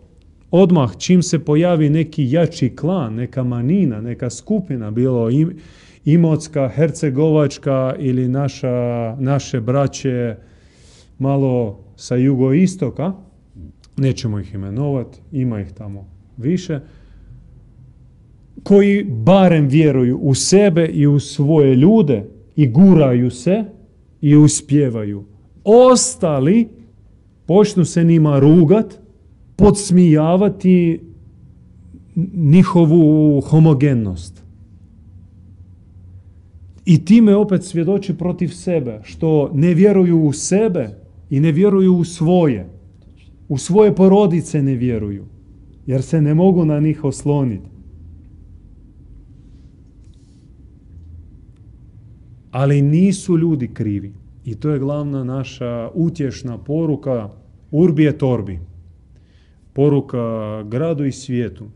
odmah 0.50 0.96
čim 0.98 1.22
se 1.22 1.38
pojavi 1.38 1.90
neki 1.90 2.30
jači 2.30 2.76
klan, 2.76 3.14
neka 3.14 3.44
manina, 3.44 4.00
neka 4.00 4.30
skupina, 4.30 4.90
bilo 4.90 5.28
Imotska, 6.04 6.68
Hercegovačka 6.68 7.94
ili 7.98 8.28
naša, 8.28 9.16
naše 9.18 9.60
braće 9.60 10.36
malo 11.18 11.80
sa 11.96 12.16
jugoistoka, 12.16 13.12
nećemo 13.96 14.40
ih 14.40 14.54
imenovati, 14.54 15.20
ima 15.32 15.60
ih 15.60 15.72
tamo 15.72 16.08
više, 16.36 16.80
koji 18.62 19.04
barem 19.04 19.68
vjeruju 19.68 20.18
u 20.22 20.34
sebe 20.34 20.86
i 20.86 21.06
u 21.06 21.20
svoje 21.20 21.74
ljude 21.74 22.24
i 22.56 22.66
guraju 22.66 23.30
se 23.30 23.64
i 24.20 24.36
uspjevaju. 24.36 25.24
Ostali 25.64 26.68
počnu 27.46 27.84
se 27.84 28.04
njima 28.04 28.38
rugat, 28.38 28.98
podsmijavati 29.58 31.00
njihovu 32.34 33.40
homogenost. 33.40 34.42
I 36.84 37.04
time 37.04 37.34
opet 37.36 37.64
svjedoči 37.64 38.14
protiv 38.14 38.48
sebe, 38.48 39.00
što 39.02 39.50
ne 39.54 39.74
vjeruju 39.74 40.22
u 40.22 40.32
sebe 40.32 40.88
i 41.30 41.40
ne 41.40 41.52
vjeruju 41.52 41.94
u 41.94 42.04
svoje. 42.04 42.68
U 43.48 43.58
svoje 43.58 43.94
porodice 43.94 44.62
ne 44.62 44.74
vjeruju, 44.74 45.24
jer 45.86 46.02
se 46.02 46.20
ne 46.20 46.34
mogu 46.34 46.64
na 46.64 46.80
njih 46.80 47.04
osloniti. 47.04 47.68
Ali 52.50 52.82
nisu 52.82 53.38
ljudi 53.38 53.68
krivi. 53.68 54.12
I 54.44 54.54
to 54.54 54.70
je 54.70 54.78
glavna 54.78 55.24
naša 55.24 55.90
utješna 55.94 56.58
poruka 56.58 57.30
Urbije 57.70 58.18
Torbi. 58.18 58.58
Poruka 59.78 60.62
gradu 60.62 61.04
i 61.04 61.12
svijetu. 61.12 61.66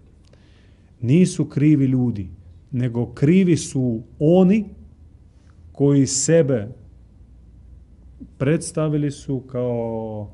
Nisu 1.01 1.45
krivi 1.45 1.85
ljudi, 1.85 2.29
nego 2.73 3.07
krivi 3.07 3.57
su 3.57 4.03
oni 4.19 4.65
koji 5.73 6.07
sebe 6.07 6.69
predstavili 8.39 9.11
su 9.11 9.41
kao 9.41 10.31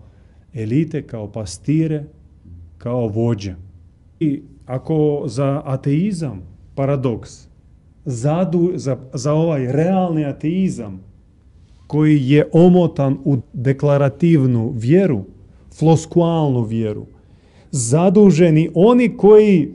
elite, 0.54 1.02
kao 1.02 1.32
pastire, 1.32 2.04
kao 2.78 3.08
vođe. 3.08 3.54
I 4.20 4.42
ako 4.66 5.25
za 5.26 5.62
ateizam, 5.64 6.42
paradoks, 6.75 7.48
zadu, 8.04 8.72
za, 8.75 8.98
za 9.14 9.32
ovaj 9.32 9.72
realni 9.72 10.25
ateizam 10.25 11.00
koji 11.87 12.28
je 12.28 12.48
omotan 12.52 13.18
u 13.25 13.37
deklarativnu 13.52 14.72
vjeru, 14.76 15.25
floskualnu 15.78 16.62
vjeru, 16.62 17.06
zaduženi 17.70 18.70
oni 18.75 19.16
koji 19.16 19.75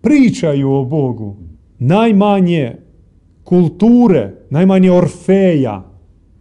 pričaju 0.00 0.72
o 0.72 0.84
Bogu, 0.84 1.36
najmanje 1.78 2.76
kulture, 3.44 4.34
najmanje 4.50 4.92
Orfeja, 4.92 5.82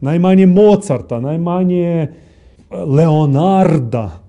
najmanje 0.01 0.45
Mozarta, 0.45 1.19
najmanje 1.19 2.07
Leonarda 2.71 4.23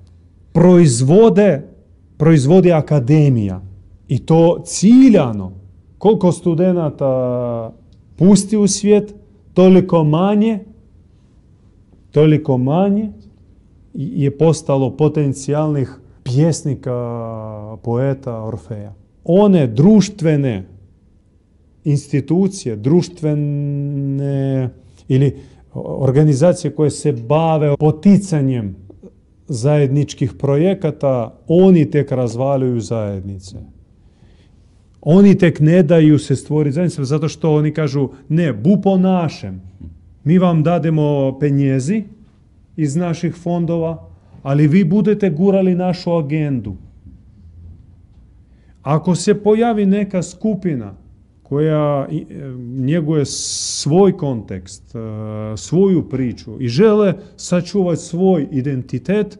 proizvode, 0.53 1.63
proizvodi 2.17 2.73
akademija. 2.73 3.61
I 4.09 4.19
to 4.19 4.63
ciljano. 4.65 5.53
Koliko 5.99 6.33
studenata 6.33 7.73
pusti 8.17 8.57
u 8.57 8.69
svijet, 8.69 9.15
toliko 9.55 10.05
manje, 10.05 10.59
toliko 12.11 12.59
manje 12.59 13.13
je 13.95 14.39
postalo 14.39 14.97
potencijalnih 14.97 15.99
pjesnika, 16.25 17.77
poeta, 17.83 18.43
Orfeja. 18.45 18.95
One 19.25 19.67
društvene 19.67 20.65
institucije, 21.85 22.77
društvene 22.77 24.71
ili 25.09 25.37
organizacije 25.75 26.71
koje 26.71 26.91
se 26.91 27.13
bave 27.13 27.77
poticanjem 27.77 28.77
zajedničkih 29.49 30.33
projekata, 30.33 31.39
oni 31.49 31.91
tek 31.91 32.13
razvaluju 32.13 32.81
zajednice. 32.81 33.57
Oni 35.01 35.39
tek 35.39 35.61
ne 35.61 35.83
daju 35.83 36.19
se 36.19 36.37
stvoriti 36.37 36.75
zajednice 36.75 37.05
zato 37.05 37.29
što 37.29 37.55
oni 37.55 37.73
kažu 37.75 38.09
ne, 38.29 38.53
bu 38.53 38.81
po 38.83 38.97
našem. 38.97 39.63
Mi 40.25 40.39
vam 40.39 40.63
dademo 40.63 41.39
penjezi 41.41 42.03
iz 42.77 42.97
naših 42.97 43.35
fondova, 43.35 44.09
ali 44.45 44.67
vi 44.67 44.85
budete 44.85 45.31
gurali 45.31 45.75
našu 45.75 46.13
agendu. 46.13 46.77
Ako 48.83 49.15
se 49.15 49.35
pojavi 49.43 49.87
neka 49.87 50.23
skupina 50.23 50.95
koja 51.43 52.07
e, 52.11 52.25
njeguje 52.79 53.25
svoj 53.27 54.17
kontekst, 54.17 54.95
e, 54.95 54.99
svoju 55.57 56.09
priču 56.09 56.57
i 56.61 56.69
žele 56.69 57.15
sačuvati 57.37 58.01
svoj 58.01 58.49
identitet, 58.51 59.39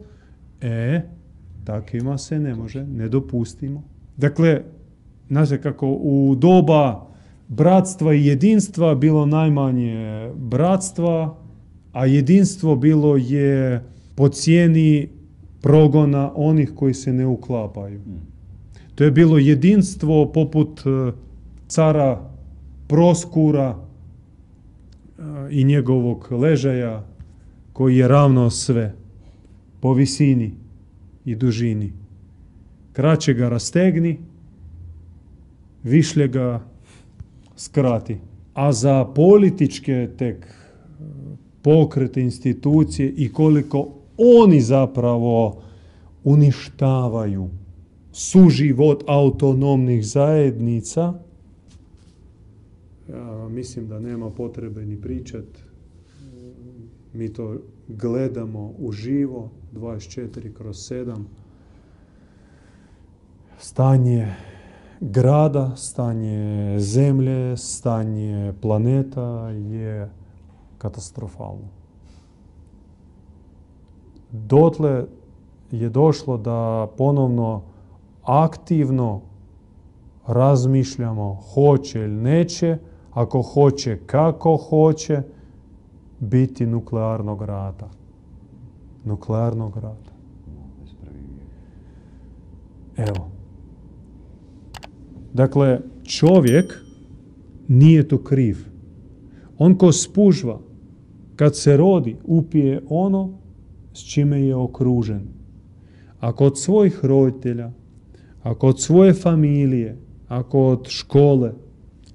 e, 0.61 1.01
takvima 1.63 2.17
se 2.17 2.39
ne 2.39 2.55
može, 2.55 2.85
ne 2.85 3.09
dopustimo. 3.09 3.83
Dakle, 4.17 4.61
znate 5.29 5.61
kako 5.61 5.87
u 5.87 6.35
doba 6.37 7.07
bratstva 7.47 8.13
i 8.13 8.25
jedinstva 8.25 8.95
bilo 8.95 9.25
najmanje 9.25 10.31
bratstva, 10.35 11.37
a 11.93 12.05
jedinstvo 12.05 12.75
bilo 12.75 13.17
je 13.17 13.83
po 14.15 14.29
cijeni 14.29 15.09
progona 15.61 16.31
onih 16.35 16.71
koji 16.75 16.93
se 16.93 17.13
ne 17.13 17.25
uklapaju. 17.25 18.01
To 18.95 19.03
je 19.03 19.11
bilo 19.11 19.37
jedinstvo 19.37 20.31
poput 20.31 20.79
e, 20.85 21.11
cara 21.67 22.29
Proskura 22.87 23.75
e, 23.75 25.21
i 25.49 25.63
njegovog 25.63 26.31
ležaja 26.31 27.05
koji 27.73 27.97
je 27.97 28.07
ravno 28.07 28.49
sve 28.49 28.93
po 29.79 29.93
visini 29.93 30.51
i 31.25 31.35
dužini. 31.35 31.93
Kraće 32.93 33.33
ga 33.33 33.49
rastegni, 33.49 34.19
višlje 35.83 36.27
ga 36.27 36.61
skrati. 37.55 38.17
A 38.53 38.71
za 38.71 39.05
političke 39.05 40.09
tek 40.17 40.45
e, 40.45 41.03
pokrete 41.61 42.21
institucije 42.21 43.13
i 43.17 43.33
koliko 43.33 44.04
oni 44.17 44.61
zapravo 44.61 45.61
uništavaju 46.23 47.49
suživot 48.11 49.03
autonomnih 49.07 50.07
zajednica, 50.07 51.13
ja 53.09 53.47
mislim 53.49 53.87
da 53.87 53.99
nema 53.99 54.29
potrebe 54.29 54.85
ni 54.85 55.01
pričat. 55.01 55.45
Mi 57.13 57.33
to 57.33 57.57
gledamo 57.87 58.73
uživo, 58.79 59.49
24 59.73 60.53
kroz 60.53 60.75
7. 60.75 61.15
Stanje 63.59 64.33
grada, 65.01 65.75
stanje 65.75 66.79
zemlje, 66.79 67.57
stanje 67.57 68.53
planeta 68.61 69.49
je 69.49 70.09
katastrofalno. 70.77 71.84
Dotle 74.47 75.05
je 75.71 75.89
došlo 75.89 76.37
da 76.37 76.87
ponovno 76.97 77.61
aktivno 78.23 79.21
razmišljamo 80.27 81.41
hoće 81.53 81.99
ili 81.99 82.15
neće, 82.15 82.77
ako 83.11 83.41
hoće 83.41 83.99
kako 84.05 84.57
hoće, 84.57 85.21
biti 86.19 86.65
nuklearnog 86.65 87.41
rata. 87.41 87.89
Nuklearnog 89.05 89.77
rata. 89.77 90.11
Evo. 92.97 93.29
Dakle, 95.33 95.79
čovjek 96.03 96.73
nije 97.67 98.07
tu 98.07 98.17
kriv. 98.17 98.57
On 99.57 99.77
ko 99.77 99.91
spužva, 99.91 100.59
kad 101.35 101.57
se 101.57 101.77
rodi, 101.77 102.15
upije 102.25 102.81
ono 102.89 103.29
s 103.95 104.03
čime 104.03 104.41
je 104.41 104.55
okružen. 104.55 105.21
Ako 106.19 106.45
od 106.45 106.59
svojih 106.59 106.99
roditelja, 107.05 107.71
ako 108.43 108.67
od 108.67 108.81
svoje 108.81 109.13
familije, 109.13 109.97
ako 110.27 110.67
od 110.67 110.87
škole, 110.87 111.53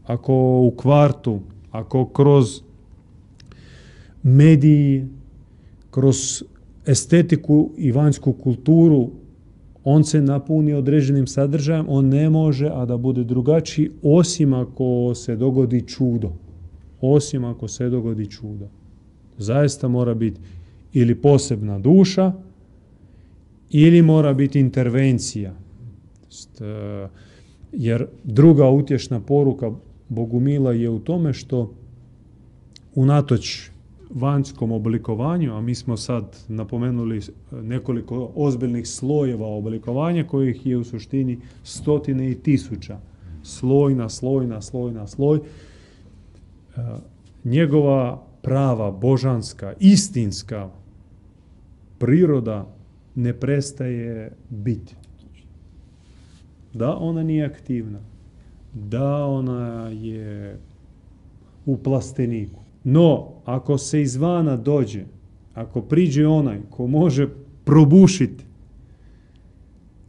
ako 0.05 0.35
u 0.67 0.71
kvartu, 0.77 1.41
ako 1.71 2.07
kroz 2.07 2.63
mediji, 4.23 5.09
kroz 5.91 6.43
estetiku 6.87 7.71
i 7.77 7.93
vanjsku 7.93 8.33
kulturu 8.33 9.11
on 9.85 10.05
se 10.05 10.21
napuni 10.23 10.73
određenim 10.75 11.27
sadržajem, 11.27 11.87
on 11.89 12.09
ne 12.09 12.31
može, 12.31 12.71
a 12.75 12.85
da 12.85 12.97
bude 12.97 13.25
drugačiji, 13.25 13.91
osim 14.03 14.55
ako 14.55 15.15
se 15.15 15.37
dogodi 15.37 15.81
čudo. 15.87 16.33
Osim 17.01 17.45
ako 17.45 17.69
se 17.69 17.89
dogodi 17.89 18.27
čudo. 18.27 18.69
Zaista 19.39 19.89
mora 19.89 20.15
biti 20.15 20.41
ili 20.93 21.15
posebna 21.15 21.79
duša, 21.79 22.33
ili 23.71 24.03
mora 24.03 24.33
biti 24.33 24.61
intervencija. 24.61 25.55
E, 26.61 27.09
jer 27.73 28.07
druga 28.25 28.69
utješna 28.69 29.21
poruka 29.21 29.73
Bogumila 30.09 30.73
je 30.73 30.91
u 30.91 30.99
tome 30.99 31.33
što 31.33 31.75
unatoč 32.95 33.71
vanjskom 34.11 34.73
oblikovanju, 34.73 35.55
a 35.55 35.61
mi 35.61 35.75
smo 35.75 35.97
sad 35.97 36.37
napomenuli 36.49 37.21
nekoliko 37.53 38.33
ozbiljnih 38.35 38.89
slojeva 38.89 39.47
oblikovanja 39.47 40.25
kojih 40.25 40.67
je 40.67 40.77
u 40.77 40.85
suštini 40.85 41.39
stotine 41.65 42.31
i 42.31 42.35
tisuća. 42.35 42.99
Sloj 43.43 43.95
na 43.95 44.09
sloj 44.09 44.47
na 44.47 44.63
sloj 44.63 44.93
na 44.93 45.07
sloj. 45.07 45.39
E, 45.39 45.41
njegova 47.45 48.27
prava, 48.43 48.91
božanska, 48.91 49.73
istinska 49.81 50.71
priroda 52.01 52.67
ne 53.15 53.33
prestaje 53.33 54.33
biti. 54.49 54.95
Da, 56.75 56.97
ona 56.97 57.23
nije 57.23 57.47
aktivna. 57.47 57.99
Da, 58.75 59.25
ona 59.25 59.89
je 59.89 60.59
u 61.67 61.77
plasteniku. 61.77 62.61
No, 62.85 63.29
ako 63.45 63.79
se 63.79 64.03
izvana 64.03 64.57
dođe, 64.57 65.05
ako 65.55 65.83
priđe 65.83 66.27
onaj 66.27 66.61
ko 66.71 66.87
može 66.87 67.29
probušiti 67.65 68.45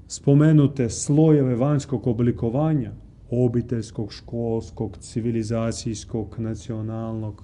spomenute 0.07 0.89
slojeve 0.89 1.55
vanjskog 1.55 2.07
oblikovanja, 2.07 2.91
obiteljskog, 3.29 4.13
školskog, 4.13 4.97
civilizacijskog, 4.97 6.35
nacionalnog, 6.37 7.43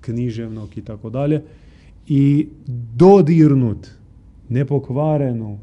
književnog 0.00 0.78
i 0.78 0.84
tako 0.84 1.10
dalje, 1.10 1.42
i 2.08 2.48
dodirnut 2.96 3.88
nepokvarenu, 4.48 5.58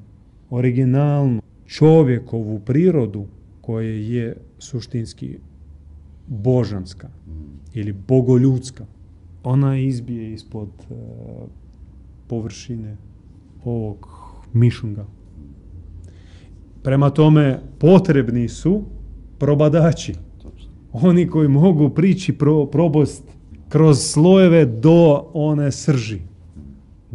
originalnu 0.50 1.42
čovjekovu 1.66 2.60
prirodu 2.60 3.26
koja 3.62 3.90
je 3.90 4.38
suštinski 4.60 5.38
božanska 6.28 7.10
ili 7.74 7.94
bogoljudska, 8.08 8.86
ona 9.44 9.78
izbije 9.78 10.34
ispod 10.34 10.70
uh, 10.90 10.98
površine 12.28 12.98
ovog 13.64 14.08
mišunga. 14.54 15.06
Prema 16.84 17.10
tome 17.10 17.60
potrebni 17.80 18.50
su 18.50 18.84
probadači. 19.40 20.14
Oni 20.92 21.28
koji 21.28 21.48
mogu 21.48 21.90
prići 21.90 22.34
pro, 22.34 22.66
probost 22.66 23.24
kroz 23.70 24.00
slojeve 24.00 24.66
do 24.66 25.26
one 25.34 25.72
srži. 25.72 26.20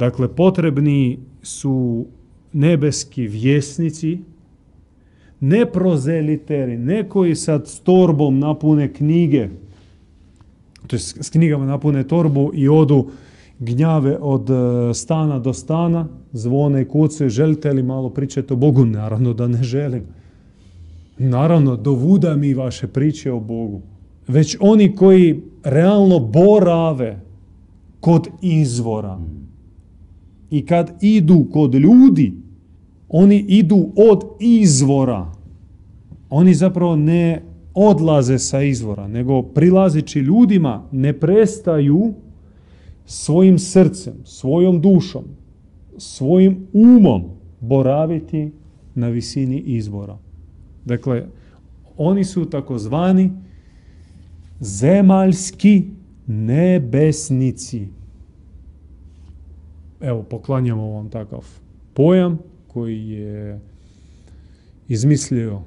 Dakle, 0.01 0.29
potrebni 0.29 1.19
su 1.43 2.07
nebeski 2.53 3.27
vjesnici, 3.27 4.19
ne 5.41 5.67
prozeliteri, 5.67 6.79
ne 6.79 7.09
koji 7.09 7.35
sad 7.35 7.69
s 7.69 7.81
torbom 7.81 8.39
napune 8.39 8.93
knjige, 8.93 9.49
to 10.87 10.99
s 10.99 11.31
knjigama 11.31 11.67
napune 11.67 12.05
torbu 12.09 12.51
i 12.55 12.69
odu 12.69 13.11
gnjave 13.59 14.19
od 14.21 14.51
e, 14.51 14.95
stana 14.95 15.39
do 15.39 15.53
stana, 15.53 16.09
zvone 16.33 16.83
i 16.83 16.89
kucaju, 16.89 17.31
želite 17.31 17.73
li 17.73 17.83
malo 17.83 18.11
pričati 18.11 18.53
o 18.53 18.57
Bogu? 18.57 18.85
Naravno 18.85 19.33
da 19.33 19.49
ne 19.49 19.63
želim. 19.63 20.03
Naravno, 21.19 21.77
dovuda 21.77 22.37
mi 22.37 22.55
vaše 22.55 22.87
priče 22.87 23.33
o 23.33 23.41
Bogu. 23.41 23.81
Već 24.29 24.57
oni 24.61 24.97
koji 24.97 25.43
realno 25.65 26.19
borave 26.19 27.21
kod 28.01 28.29
izvora. 28.43 29.19
I 30.51 30.67
kad 30.67 30.93
idu 31.01 31.47
kod 31.53 31.75
ljudi, 31.75 32.33
oni 33.09 33.45
idu 33.49 33.93
od 33.97 34.23
izvora. 34.41 35.33
Oni 36.31 36.55
zapravo 36.55 36.97
ne 36.97 37.43
odlaze 37.75 38.39
sa 38.39 38.63
izvora, 38.63 39.09
nego 39.09 39.43
prilazeći 39.43 40.19
ljudima 40.19 40.83
ne 40.93 41.13
prestaju 41.13 42.15
svojim 43.07 43.59
srcem, 43.59 44.15
svojom 44.25 44.81
dušom, 44.81 45.25
svojim 45.97 46.67
umom 46.73 47.23
boraviti 47.61 48.51
na 48.95 49.09
visini 49.09 49.59
izvora. 49.59 50.19
Dakle, 50.85 51.27
oni 51.97 52.25
su 52.25 52.45
takozvani 52.45 53.31
zemaljski 54.61 55.85
nebesnici. 56.27 57.89
Evo, 60.01 60.23
poklanjamo 60.23 60.91
vam 60.91 61.11
takav 61.11 61.47
pojam 61.95 62.39
koji 62.69 63.09
je 63.09 63.61
izmislio 64.89 65.61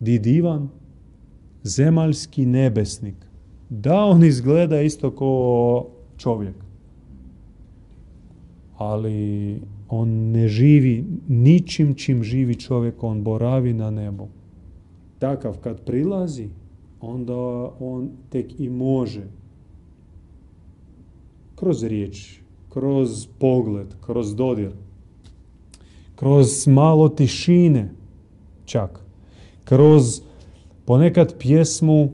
Didivan, 0.00 0.68
zemaljski 1.62 2.46
nebesnik. 2.46 3.14
Da, 3.68 4.04
on 4.04 4.24
izgleda 4.24 4.80
isto 4.80 5.10
kao 5.16 5.86
čovjek. 6.16 6.54
Ali 8.76 9.60
on 9.88 10.08
ne 10.08 10.48
živi 10.48 11.04
ničim 11.28 11.94
čim 11.94 12.22
živi 12.24 12.54
čovjek, 12.54 13.02
on 13.02 13.22
boravi 13.22 13.72
na 13.72 13.90
nebu. 13.90 14.28
Takav 15.18 15.58
kad 15.58 15.84
prilazi, 15.84 16.48
onda 17.00 17.70
on 17.80 18.10
tek 18.30 18.60
i 18.60 18.68
može 18.68 19.24
kroz 21.56 21.84
riječ, 21.84 22.39
kroz 22.72 23.26
pogled, 23.38 23.94
kroz 24.00 24.34
dodir, 24.34 24.72
kroz 26.16 26.66
malo 26.66 27.08
tišine 27.08 27.90
čak, 28.64 29.00
kroz 29.64 30.20
ponekad 30.84 31.34
pjesmu, 31.38 32.12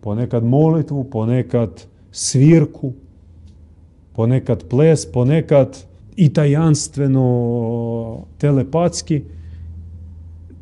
ponekad 0.00 0.44
molitvu, 0.44 1.04
ponekad 1.04 1.84
svirku, 2.12 2.92
ponekad 4.12 4.64
ples, 4.68 5.06
ponekad 5.12 5.78
i 6.16 6.32
tajanstveno 6.32 7.26
telepatski 8.38 9.22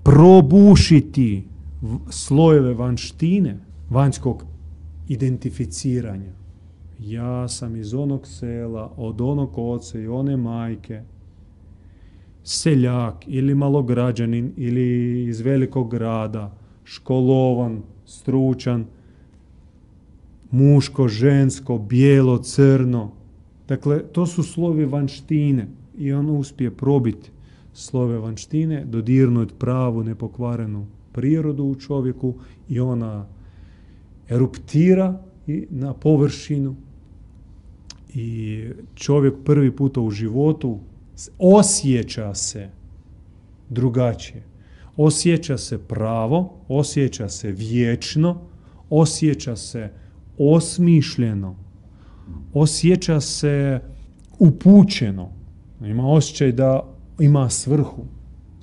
probušiti 0.03 1.45
slojeve 2.11 2.75
vanštine, 2.75 3.59
vanjskog 3.91 4.45
identificiranja. 5.09 6.46
Ja 6.99 7.49
sam 7.49 7.77
iz 7.77 7.95
onog 7.95 8.27
sela, 8.27 8.93
od 8.97 9.21
onog 9.21 9.59
oca 9.59 9.99
i 9.99 10.09
one 10.09 10.37
majke, 10.37 11.03
seljak 12.45 13.15
ili 13.27 13.55
malograđanin 13.55 14.53
ili 14.57 15.25
iz 15.25 15.41
velikog 15.41 15.91
grada, 15.91 16.57
školovan, 16.85 17.83
stručan, 18.07 18.87
muško, 20.51 21.09
žensko, 21.09 21.79
bijelo, 21.79 22.39
crno. 22.39 23.11
Dakle, 23.69 24.03
to 24.13 24.27
su 24.27 24.43
slovi 24.43 24.85
vanštine 24.85 25.69
i 25.99 26.13
on 26.13 26.31
uspije 26.31 26.71
probiti 26.71 27.31
slove 27.73 28.19
vanštine, 28.19 28.85
dodirnuti 28.85 29.55
pravu, 29.59 30.05
nepokvarenu 30.05 30.87
prirodu 31.13 31.65
u 31.65 31.75
čovjeku 31.75 32.35
i 32.69 32.81
ona 32.81 33.27
eruptira 34.29 35.21
na 35.71 35.95
površinu 35.95 36.77
i 38.17 38.65
čovjek 38.95 39.35
prvi 39.45 39.77
puta 39.77 40.01
u 40.01 40.11
životu 40.11 40.79
osjeća 41.39 42.35
se 42.35 42.71
drugačije. 43.69 44.43
Osjeća 44.97 45.59
se 45.59 45.79
pravo, 45.79 46.53
osjeća 46.69 47.29
se 47.29 47.53
vječno, 47.53 48.41
osjeća 48.91 49.57
se 49.57 49.91
osmišljeno, 50.39 51.57
osjeća 52.55 53.21
se 53.21 53.81
upućeno. 54.39 55.29
Ima 55.81 56.09
osjećaj 56.09 56.53
da 56.53 56.95
ima 57.21 57.51
svrhu. 57.51 58.05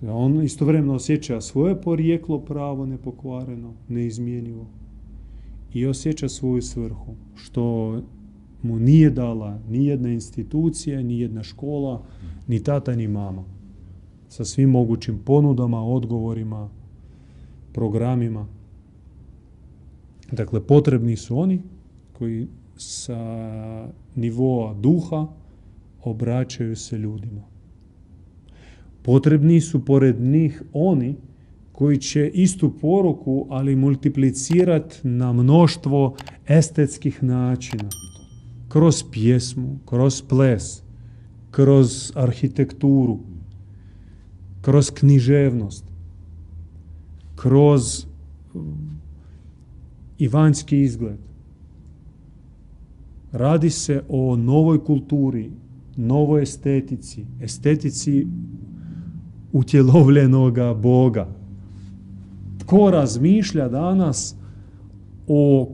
On 0.08 0.44
istovremeno 0.44 0.94
osjeća 0.94 1.42
svoje 1.42 1.82
porijeklo 1.82 2.40
pravo 2.40 2.86
nepokvareno, 2.86 3.74
neizmjenjivo 3.90 4.66
i 5.74 5.86
osjeća 5.86 6.30
svoju 6.30 6.62
svrhu, 6.62 7.16
što 7.36 7.96
mu 8.64 8.80
nije 8.80 9.10
dala 9.10 9.60
ni 9.70 9.86
jedna 9.86 10.10
institucija, 10.10 11.02
ni 11.02 11.20
jedna 11.20 11.44
škola, 11.44 12.02
ni 12.48 12.64
tata, 12.64 12.96
ni 12.96 13.08
mama. 13.08 13.44
Sa 14.30 14.46
svim 14.46 14.70
mogućim 14.70 15.20
ponudama, 15.26 15.84
odgovorima, 15.84 16.70
programima. 17.74 18.48
Dakle, 20.32 20.62
potrebni 20.68 21.16
su 21.16 21.38
oni 21.38 21.62
koji 22.14 22.48
sa 22.78 23.18
nivoa 24.16 24.74
duha 24.74 25.28
obraćaju 26.04 26.76
se 26.76 26.98
ljudima. 26.98 27.42
Potrebni 29.02 29.62
su 29.62 29.86
pored 29.86 30.22
njih 30.22 30.64
oni 30.74 31.16
koji 31.72 31.98
će 31.98 32.28
istu 32.34 32.74
poruku, 32.82 33.48
ali 33.50 33.76
multiplicirati 33.76 35.08
na 35.08 35.34
mnoštvo 35.34 36.16
estetskih 36.48 37.24
načina. 37.24 37.90
Kroz 38.74 39.04
pjesmu, 39.12 39.76
kroz 39.86 40.22
ples, 40.22 40.82
kroz 41.52 42.12
arhitekturu, 42.16 43.20
kroz 44.62 44.90
književnost, 44.90 45.86
kroz 47.36 48.06
i 50.18 50.28
vanjski 50.28 50.82
izgled. 50.82 51.20
Radi 53.32 53.70
se 53.70 54.02
o 54.10 54.36
novoj 54.36 54.84
kulturi, 54.84 55.52
novoj 55.98 56.42
estetici, 56.44 57.26
estetici 57.42 58.28
utjelovljenoga 59.52 60.74
Boga. 60.74 61.28
Tko 62.58 62.92
razmišlja 62.92 63.70
danas 63.70 64.36
o, 65.28 65.70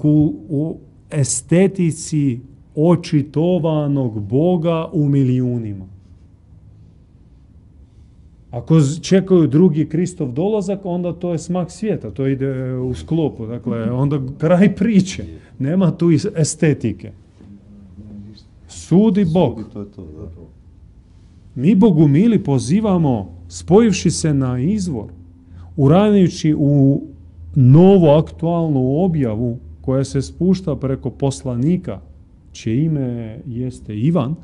o 0.49 0.77
estetici 1.09 2.39
očitovanog 2.75 4.21
Boga 4.21 4.89
u 4.93 5.09
milijunima? 5.09 5.85
Ako 8.51 8.79
čekaju 9.01 9.47
drugi 9.47 9.85
Kristov 9.89 10.31
dolazak, 10.31 10.79
onda 10.83 11.13
to 11.13 11.31
je 11.31 11.37
smak 11.37 11.71
svijeta, 11.71 12.11
to 12.11 12.27
ide 12.27 12.73
u 12.73 12.93
sklopu. 12.93 13.45
Dakle, 13.45 13.91
onda 13.91 14.19
kraj 14.37 14.75
priče. 14.75 15.25
Nema 15.59 15.91
tu 15.91 16.09
estetike. 16.35 17.11
Sudi 18.67 19.25
Bog. 19.33 19.59
Mi 21.55 21.75
Bogu 21.75 22.07
mili 22.07 22.43
pozivamo, 22.43 23.31
spojivši 23.47 24.11
se 24.11 24.33
na 24.33 24.59
izvor, 24.59 25.05
uranjujući 25.77 26.55
u 26.57 27.01
novu 27.55 28.07
aktualnu 28.07 29.03
objavu 29.03 29.57
koja 29.81 30.03
se 30.03 30.21
spušta 30.21 30.75
preko 30.75 31.09
poslanika, 31.09 31.99
čije 32.51 32.83
ime 32.85 33.39
jeste 33.47 33.97
Ivan, 33.97 34.35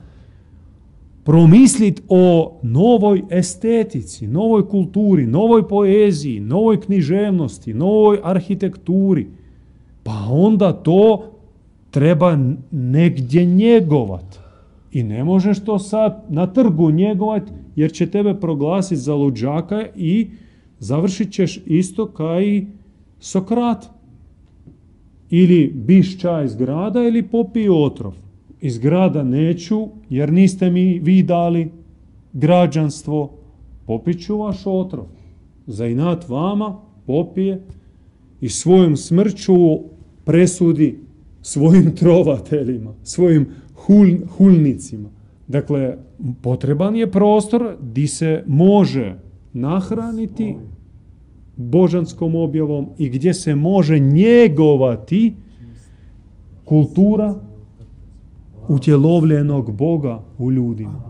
promislit 1.23 2.01
o 2.09 2.53
novoj 2.63 3.23
estetici, 3.29 4.27
novoj 4.27 4.67
kulturi, 4.67 5.27
novoj 5.27 5.67
poeziji, 5.67 6.39
novoj 6.39 6.81
književnosti, 6.81 7.73
novoj 7.73 8.19
arhitekturi, 8.23 9.27
pa 10.03 10.27
onda 10.31 10.73
to 10.73 11.31
treba 11.91 12.37
negdje 12.71 13.45
njegovat. 13.45 14.39
I 14.91 15.03
ne 15.03 15.23
možeš 15.23 15.59
to 15.59 15.79
sad 15.79 16.25
na 16.29 16.47
trgu 16.47 16.91
njegovat 16.91 17.43
jer 17.75 17.91
će 17.91 18.11
tebe 18.11 18.33
proglasiti 18.39 19.01
za 19.01 19.15
luđaka 19.15 19.85
i 19.95 20.27
završit 20.79 21.31
ćeš 21.31 21.59
isto 21.65 22.07
kao 22.07 22.41
i 22.41 22.67
Sokrat. 23.19 23.89
Ili 25.29 25.71
biš 25.75 26.19
čaj 26.19 26.45
iz 26.45 26.55
grada 26.55 27.03
ili 27.03 27.23
popij 27.23 27.69
otrov. 27.69 28.13
Iz 28.61 28.77
grada 28.77 29.23
neću 29.23 29.87
jer 30.09 30.33
niste 30.33 30.69
mi 30.69 30.99
vi 30.99 31.23
dali 31.23 31.71
građanstvo. 32.33 33.31
Popit 33.85 34.25
ću 34.25 34.37
vaš 34.37 34.61
otrov. 34.65 35.05
Za 35.67 35.87
inat 35.87 36.29
vama 36.29 36.79
popije 37.05 37.61
i 38.41 38.49
svojom 38.49 38.97
smrću 38.97 39.53
presudi 40.23 40.99
svojim 41.41 41.95
trovateljima, 41.95 42.93
svojim 43.03 43.47
hulnicima. 44.37 45.09
Dakle, 45.47 45.97
potreban 46.41 46.95
je 46.95 47.11
prostor 47.11 47.75
di 47.81 48.07
se 48.07 48.43
može 48.47 49.19
nahraniti 49.53 50.55
božanskom 51.57 52.35
objavom 52.35 52.87
i 52.97 53.09
gdje 53.09 53.33
se 53.33 53.55
može 53.55 53.99
njegovati 53.99 55.35
kultura 56.65 57.35
utjelovljenog 58.67 59.71
Boga 59.71 60.23
u 60.37 60.51
ljudima. 60.51 61.01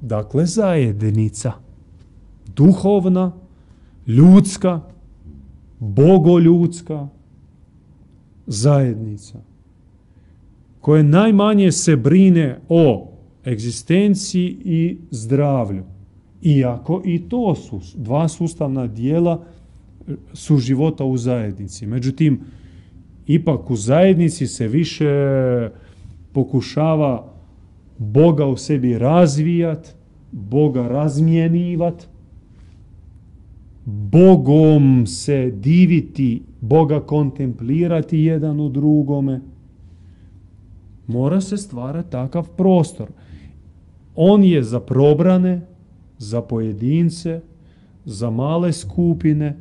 Dakle, 0.00 0.46
zajednica. 0.46 1.52
Duhovna, 2.56 3.32
ljudska, 4.06 4.80
bogoljudska 5.78 7.08
zajednica 8.46 9.38
koje 10.80 11.02
najmanje 11.02 11.72
se 11.72 11.96
brine 11.96 12.60
o 12.68 13.08
egzistenciji 13.46 14.56
i 14.64 14.98
zdravlju. 15.10 15.84
Iako 16.42 17.02
i 17.04 17.28
to 17.28 17.54
su 17.54 17.80
dva 17.94 18.28
sustavna 18.28 18.86
dijela 18.86 19.44
su 20.32 20.58
života 20.58 21.04
u 21.04 21.16
zajednici. 21.16 21.86
Međutim, 21.86 22.40
ipak 23.26 23.70
u 23.70 23.76
zajednici 23.76 24.46
se 24.46 24.68
više 24.68 25.08
pokušava 26.32 27.32
Boga 27.98 28.46
u 28.46 28.56
sebi 28.56 28.98
razvijat, 28.98 29.94
Boga 30.32 30.88
razmjenivat, 30.88 32.06
Bogom 33.84 35.06
se 35.06 35.50
diviti, 35.50 36.42
Boga 36.60 37.00
kontemplirati 37.00 38.18
jedan 38.18 38.60
u 38.60 38.68
drugome. 38.68 39.40
Mora 41.06 41.40
se 41.40 41.56
stvarati 41.56 42.10
takav 42.10 42.48
prostor. 42.56 43.08
On 44.14 44.44
je 44.44 44.62
za 44.62 44.80
probrane, 44.80 45.60
za 46.18 46.42
pojedince, 46.42 47.40
za 48.04 48.30
male 48.30 48.72
skupine, 48.72 49.56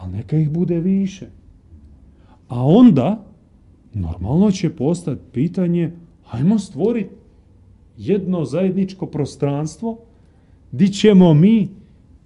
ali 0.00 0.12
neka 0.12 0.36
ih 0.36 0.50
bude 0.50 0.80
više. 0.80 1.26
A 2.48 2.66
onda, 2.66 3.24
normalno 3.94 4.50
će 4.50 4.76
postati 4.76 5.20
pitanje, 5.32 5.92
hajmo 6.24 6.58
stvoriti 6.58 7.14
jedno 7.98 8.44
zajedničko 8.44 9.06
prostranstvo 9.06 9.98
di 10.72 10.88
ćemo 10.88 11.34
mi 11.34 11.68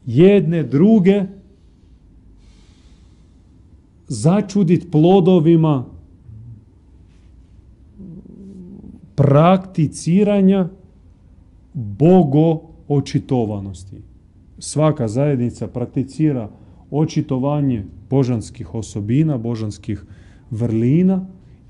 jedne 0.07 0.63
druge 0.63 1.23
začudit 4.09 4.91
plodovima 4.93 5.85
prakticiranja 9.15 10.69
bogo 11.75 12.61
očitovanosti. 12.89 13.97
Svaka 14.59 15.09
zajednica 15.09 15.69
prakticira 15.69 16.49
očitovanje 16.99 17.85
božanskih 18.11 18.75
osobina, 18.75 19.39
božanskih 19.39 20.05
vrlina 20.51 21.27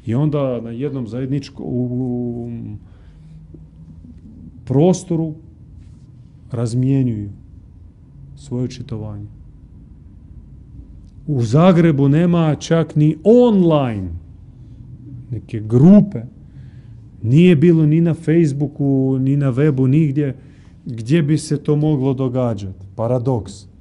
i 0.07 0.15
onda 0.15 0.61
na 0.61 0.71
jednom 0.71 1.09
zajedničkom 1.09 2.79
prostoru 4.65 5.35
razmjenjuju 6.51 7.31
svoje 8.37 8.65
očitovanje. 8.65 9.27
U 11.27 11.43
Zagrebu 11.43 12.09
nema 12.09 12.55
čak 12.55 12.97
ni 12.97 13.17
online 13.25 14.11
neke 15.31 15.61
grupe 15.61 16.23
nije 17.23 17.57
bilo 17.57 17.87
ni 17.87 18.01
na 18.01 18.15
Facebooku, 18.15 19.19
ni 19.21 19.37
na 19.37 19.53
webu, 19.53 19.87
nigdje 19.87 20.37
gdje 20.87 21.23
bi 21.23 21.39
se 21.39 21.57
to 21.57 21.77
moglo 21.77 22.15
događati. 22.15 22.87
Paradoks. 22.97 23.74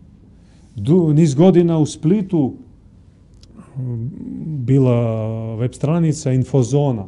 Niz 1.13 1.36
godina 1.36 1.77
u 1.77 1.86
Splitu 1.86 2.53
bila 4.45 5.55
web 5.55 5.73
stranica 5.73 6.31
Infozona 6.31 7.07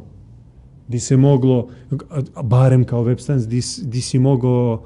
di 0.88 1.00
se 1.00 1.16
moglo, 1.16 1.68
barem 2.42 2.84
kao 2.84 3.02
web 3.02 3.18
stranica, 3.18 3.48
di, 3.82 4.00
si 4.00 4.18
mogao 4.18 4.82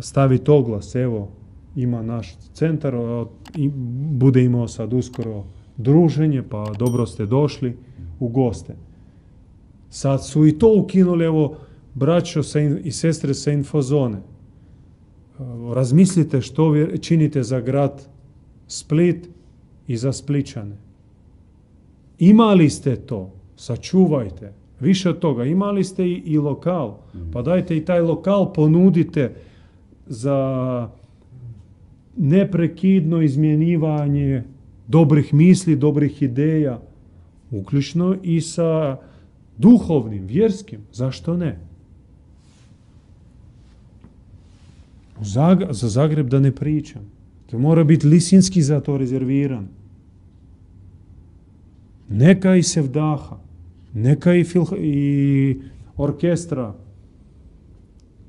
staviti 0.00 0.50
oglas, 0.50 0.94
evo, 0.94 1.28
ima 1.76 2.02
naš 2.02 2.36
centar, 2.52 2.94
bude 4.10 4.44
imao 4.44 4.68
sad 4.68 4.92
uskoro 4.92 5.44
druženje, 5.76 6.42
pa 6.42 6.72
dobro 6.78 7.06
ste 7.06 7.26
došli 7.26 7.76
u 8.20 8.28
goste. 8.28 8.76
Sad 9.90 10.26
su 10.26 10.46
i 10.46 10.58
to 10.58 10.74
ukinuli, 10.78 11.24
evo, 11.24 11.56
braćo 11.94 12.40
i 12.84 12.92
sestre 12.92 13.34
sa 13.34 13.52
infozone. 13.52 14.18
Razmislite 15.74 16.40
što 16.40 16.70
vi 16.70 16.98
činite 16.98 17.42
za 17.42 17.60
grad 17.60 18.08
Split 18.66 19.28
i 19.86 19.96
za 19.96 20.12
Spličane. 20.12 20.76
Imali 22.18 22.70
ste 22.70 22.96
to, 22.96 23.30
sačuvajte, 23.56 24.52
Više 24.80 25.10
od 25.10 25.18
toga, 25.18 25.44
imali 25.44 25.84
ste 25.84 26.06
i, 26.06 26.12
i 26.12 26.38
lokal, 26.38 26.96
pa 27.32 27.42
dajte 27.42 27.76
i 27.76 27.84
taj 27.84 28.00
lokal 28.00 28.52
ponudite 28.52 29.34
za 30.06 30.88
neprekidno 32.16 33.22
izmjenjivanje 33.22 34.42
dobrih 34.86 35.34
misli, 35.34 35.76
dobrih 35.76 36.22
ideja, 36.22 36.80
uključno 37.50 38.16
i 38.22 38.40
sa 38.40 38.96
duhovnim, 39.56 40.26
vjerskim, 40.26 40.80
zašto 40.92 41.36
ne? 41.36 41.67
Za 45.22 45.88
Zagreb 45.88 46.28
da 46.28 46.40
ne 46.40 46.54
pričam. 46.54 47.02
To 47.46 47.58
mora 47.58 47.84
biti 47.84 48.06
lisinski 48.06 48.62
za 48.62 48.80
to 48.80 48.96
rezerviran. 48.96 49.68
Neka 52.08 52.56
i 52.56 52.62
sevdaha, 52.62 53.38
neka 53.94 54.34
i, 54.34 54.44
i 54.78 55.60
orkestra, 55.96 56.74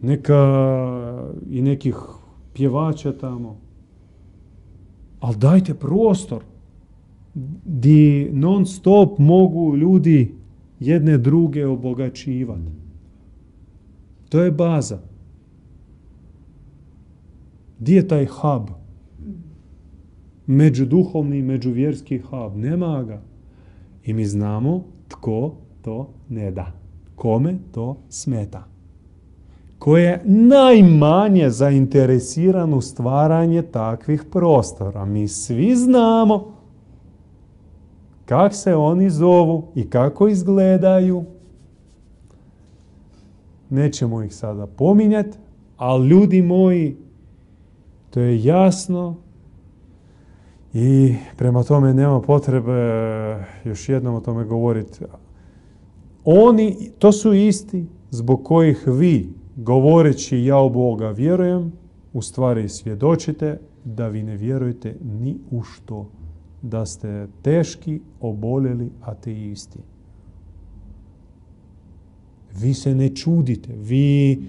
neka 0.01 0.43
i 1.49 1.61
nekih 1.61 1.95
pjevača 2.53 3.11
tamo. 3.11 3.57
Ali 5.19 5.37
dajte 5.37 5.73
prostor 5.73 6.43
di 7.65 8.29
non 8.33 8.65
stop 8.65 9.19
mogu 9.19 9.77
ljudi 9.77 10.35
jedne 10.79 11.17
druge 11.17 11.65
obogaćivati. 11.65 12.61
To 14.29 14.41
je 14.41 14.51
baza. 14.51 15.08
Gdje 17.79 17.95
je 17.95 18.07
taj 18.07 18.25
hub? 18.25 18.69
Međuduhovni, 20.47 21.41
međuvjerski 21.41 22.19
hub. 22.19 22.55
Nema 22.55 23.03
ga. 23.03 23.21
I 24.03 24.13
mi 24.13 24.25
znamo 24.25 24.83
tko 25.07 25.55
to 25.81 26.09
ne 26.29 26.51
da. 26.51 26.71
Kome 27.15 27.57
to 27.71 27.97
smeta. 28.09 28.63
Ko 29.79 29.97
je 29.97 30.21
najmanje 30.25 31.49
zainteresiran 31.49 32.73
u 32.73 32.81
stvaranje 32.81 33.61
takvih 33.61 34.23
prostora. 34.31 35.05
Mi 35.05 35.27
svi 35.27 35.75
znamo 35.75 36.59
kak 38.29 38.55
se 38.55 38.75
oni 38.75 39.09
zovu 39.09 39.67
i 39.75 39.89
kako 39.89 40.27
izgledaju. 40.27 41.23
Nećemo 43.69 44.23
ih 44.23 44.35
sada 44.35 44.67
pominjati, 44.67 45.37
ali 45.77 46.07
ljudi 46.07 46.41
moji, 46.41 46.97
to 48.09 48.19
je 48.19 48.43
jasno 48.43 49.15
i 50.73 51.15
prema 51.37 51.63
tome 51.63 51.93
nema 51.93 52.21
potrebe 52.21 52.71
još 53.65 53.89
jednom 53.89 54.15
o 54.15 54.19
tome 54.19 54.45
govoriti. 54.45 54.99
Oni, 56.25 56.91
to 56.99 57.11
su 57.11 57.33
isti 57.33 57.85
zbog 58.11 58.43
kojih 58.43 58.83
vi, 58.87 59.29
govoreći 59.55 60.43
ja 60.43 60.59
u 60.59 60.69
Boga 60.69 61.09
vjerujem, 61.09 61.71
u 62.13 62.21
stvari 62.21 62.69
svjedočite 62.69 63.59
da 63.85 64.07
vi 64.07 64.23
ne 64.23 64.37
vjerujete 64.37 64.95
ni 65.21 65.37
u 65.51 65.63
što. 65.63 66.09
Da 66.61 66.85
ste 66.85 67.27
teški, 67.41 68.01
oboljeli 68.21 68.91
ateisti. 69.01 69.79
Vi 72.61 72.73
se 72.73 72.95
ne 72.95 73.15
čudite, 73.15 73.73
vi 73.75 74.41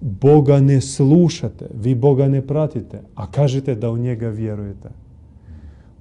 Boga 0.00 0.60
ne 0.60 0.80
slušate, 0.80 1.66
vi 1.74 1.94
Boga 1.94 2.28
ne 2.28 2.46
pratite, 2.46 3.02
a 3.14 3.30
kažete 3.30 3.74
da 3.74 3.90
u 3.90 3.98
njega 3.98 4.28
vjerujete. 4.28 4.88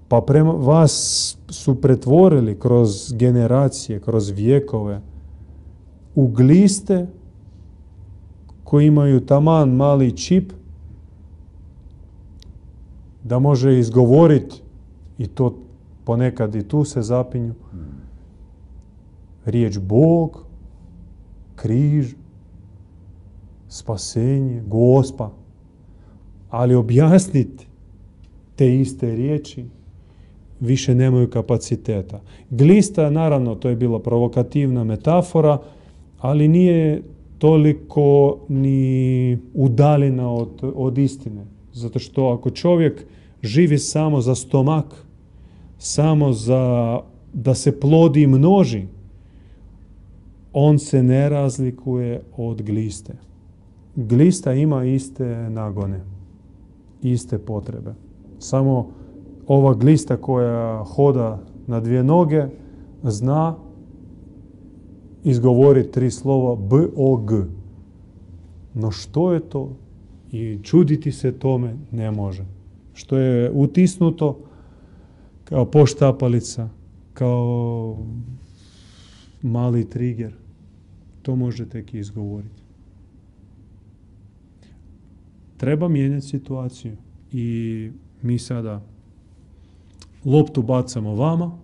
Pa 0.07 0.21
prema 0.21 0.51
vas 0.51 1.38
su 1.49 1.81
pretvorili 1.81 2.60
kroz 2.60 3.13
generacije, 3.13 3.99
kroz 3.99 4.29
vjekove 4.29 5.01
u 6.15 6.27
gliste 6.27 7.07
koji 8.63 8.88
imaju 8.88 9.25
taman 9.25 9.69
mali 9.69 10.17
čip 10.17 10.53
da 13.23 13.39
može 13.39 13.79
izgovoriti 13.79 14.62
i 15.17 15.27
to 15.27 15.55
ponekad 16.03 16.55
i 16.55 16.63
tu 16.63 16.83
se 16.83 17.01
zapinju 17.01 17.53
riječ 19.45 19.77
Bog, 19.77 20.43
križ, 21.55 22.13
spasenje, 23.69 24.63
gospa. 24.67 25.32
Ali 26.49 26.75
objasniti 26.75 27.67
te 28.56 28.80
iste 28.80 29.15
riječi 29.15 29.65
više 30.60 30.95
nemaju 30.95 31.30
kapaciteta. 31.30 32.21
Glista, 32.49 33.10
naravno, 33.10 33.56
to 33.56 33.69
je 33.69 33.75
bila 33.75 33.99
provokativna 33.99 34.84
metafora, 34.84 35.58
ali 36.19 36.47
nije 36.47 37.03
toliko 37.38 38.38
ni 38.49 39.38
udaljena 39.53 40.32
od, 40.34 40.49
od 40.75 40.97
istine. 40.97 41.45
Zato 41.73 41.99
što 41.99 42.25
ako 42.25 42.49
čovjek 42.49 43.06
živi 43.43 43.77
samo 43.77 44.21
za 44.21 44.36
stomak, 44.36 44.86
samo 45.77 46.34
za 46.34 46.99
da 47.34 47.53
se 47.53 47.80
plodi 47.80 48.21
i 48.21 48.27
množi, 48.27 48.84
on 50.53 50.80
se 50.80 51.03
ne 51.03 51.30
razlikuje 51.30 52.21
od 52.38 52.62
gliste 52.62 53.27
glista 53.97 54.53
ima 54.53 54.86
iste 54.86 55.49
nagone, 55.49 56.01
iste 57.01 57.38
potrebe. 57.38 57.93
Samo 58.39 58.89
ova 59.47 59.73
glista 59.73 60.17
koja 60.17 60.83
hoda 60.83 61.43
na 61.67 61.79
dvije 61.79 62.03
noge 62.03 62.45
zna 63.03 63.55
izgovoriti 65.23 65.91
tri 65.91 66.12
slova 66.12 66.55
B, 66.55 66.88
O, 66.95 67.17
G. 67.17 67.36
No 68.73 68.91
što 68.91 69.33
je 69.33 69.39
to? 69.39 69.75
I 70.31 70.60
čuditi 70.63 71.12
se 71.12 71.31
tome 71.31 71.75
ne 71.91 72.12
može. 72.12 72.45
Što 72.93 73.17
je 73.17 73.51
utisnuto 73.51 74.39
kao 75.43 75.65
poštapalica, 75.65 76.69
kao 77.13 77.97
mali 79.41 79.89
trigger. 79.89 80.33
To 81.21 81.36
može 81.36 81.69
tek 81.69 81.93
izgovoriti. 81.93 82.66
Treba 85.58 85.88
mijenjati 85.88 86.28
situaciju 86.28 86.96
i 87.32 87.91
mi 88.22 88.39
sada 88.39 88.82
loptu 90.26 90.62
bacamo 90.62 91.15
vama 91.15 91.58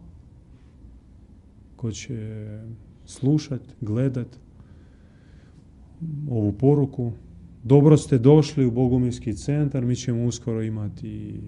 ko 1.75 1.91
će 1.91 2.47
slušat, 3.05 3.61
gledat 3.81 4.27
ovu 6.29 6.51
poruku. 6.51 7.11
Dobro 7.63 7.97
ste 7.97 8.17
došli 8.17 8.65
u 8.65 8.71
Bogumilski 8.71 9.33
centar, 9.33 9.85
mi 9.85 9.95
ćemo 9.95 10.25
uskoro 10.25 10.63
imati 10.63 11.41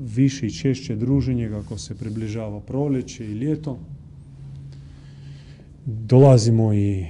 više 0.00 0.46
i 0.46 0.50
češće 0.50 0.96
druženje 0.96 1.48
kako 1.48 1.78
se 1.78 1.94
približava 1.94 2.60
proljeće 2.60 3.26
i 3.26 3.34
ljeto. 3.34 3.78
Dolazimo 5.86 6.74
i 6.74 7.06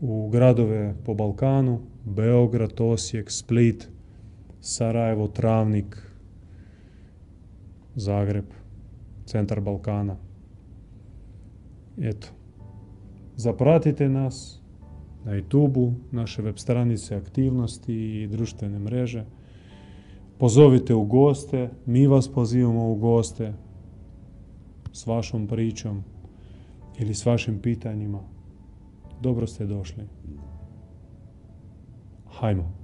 u 0.00 0.28
gradove 0.28 0.94
po 1.04 1.14
Balkanu, 1.14 1.80
Beograd, 2.04 2.80
Osijek, 2.80 3.30
Split, 3.30 3.88
Sarajevo, 4.60 5.28
Travnik, 5.28 6.12
Zagreb, 7.94 8.44
centar 9.26 9.60
Balkana. 9.60 10.16
Eto, 11.98 12.28
zapratite 13.36 14.08
nas 14.08 14.62
na 15.24 15.32
youtube 15.32 15.92
naše 16.10 16.42
web 16.42 16.56
stranice, 16.56 17.16
aktivnosti 17.16 18.22
i 18.22 18.26
društvene 18.26 18.78
mreže. 18.78 19.24
Pozovite 20.38 20.94
u 20.94 21.04
goste, 21.04 21.70
mi 21.86 22.06
vas 22.06 22.28
pozivamo 22.32 22.90
u 22.90 22.94
goste 22.94 23.52
s 24.92 25.06
vašom 25.06 25.46
pričom 25.46 26.02
ili 26.98 27.14
s 27.14 27.26
vašim 27.26 27.58
pitanjima. 27.58 28.20
Dobro 29.20 29.46
ste 29.46 29.66
došli. 29.66 30.04
Hajmo. 32.40 32.81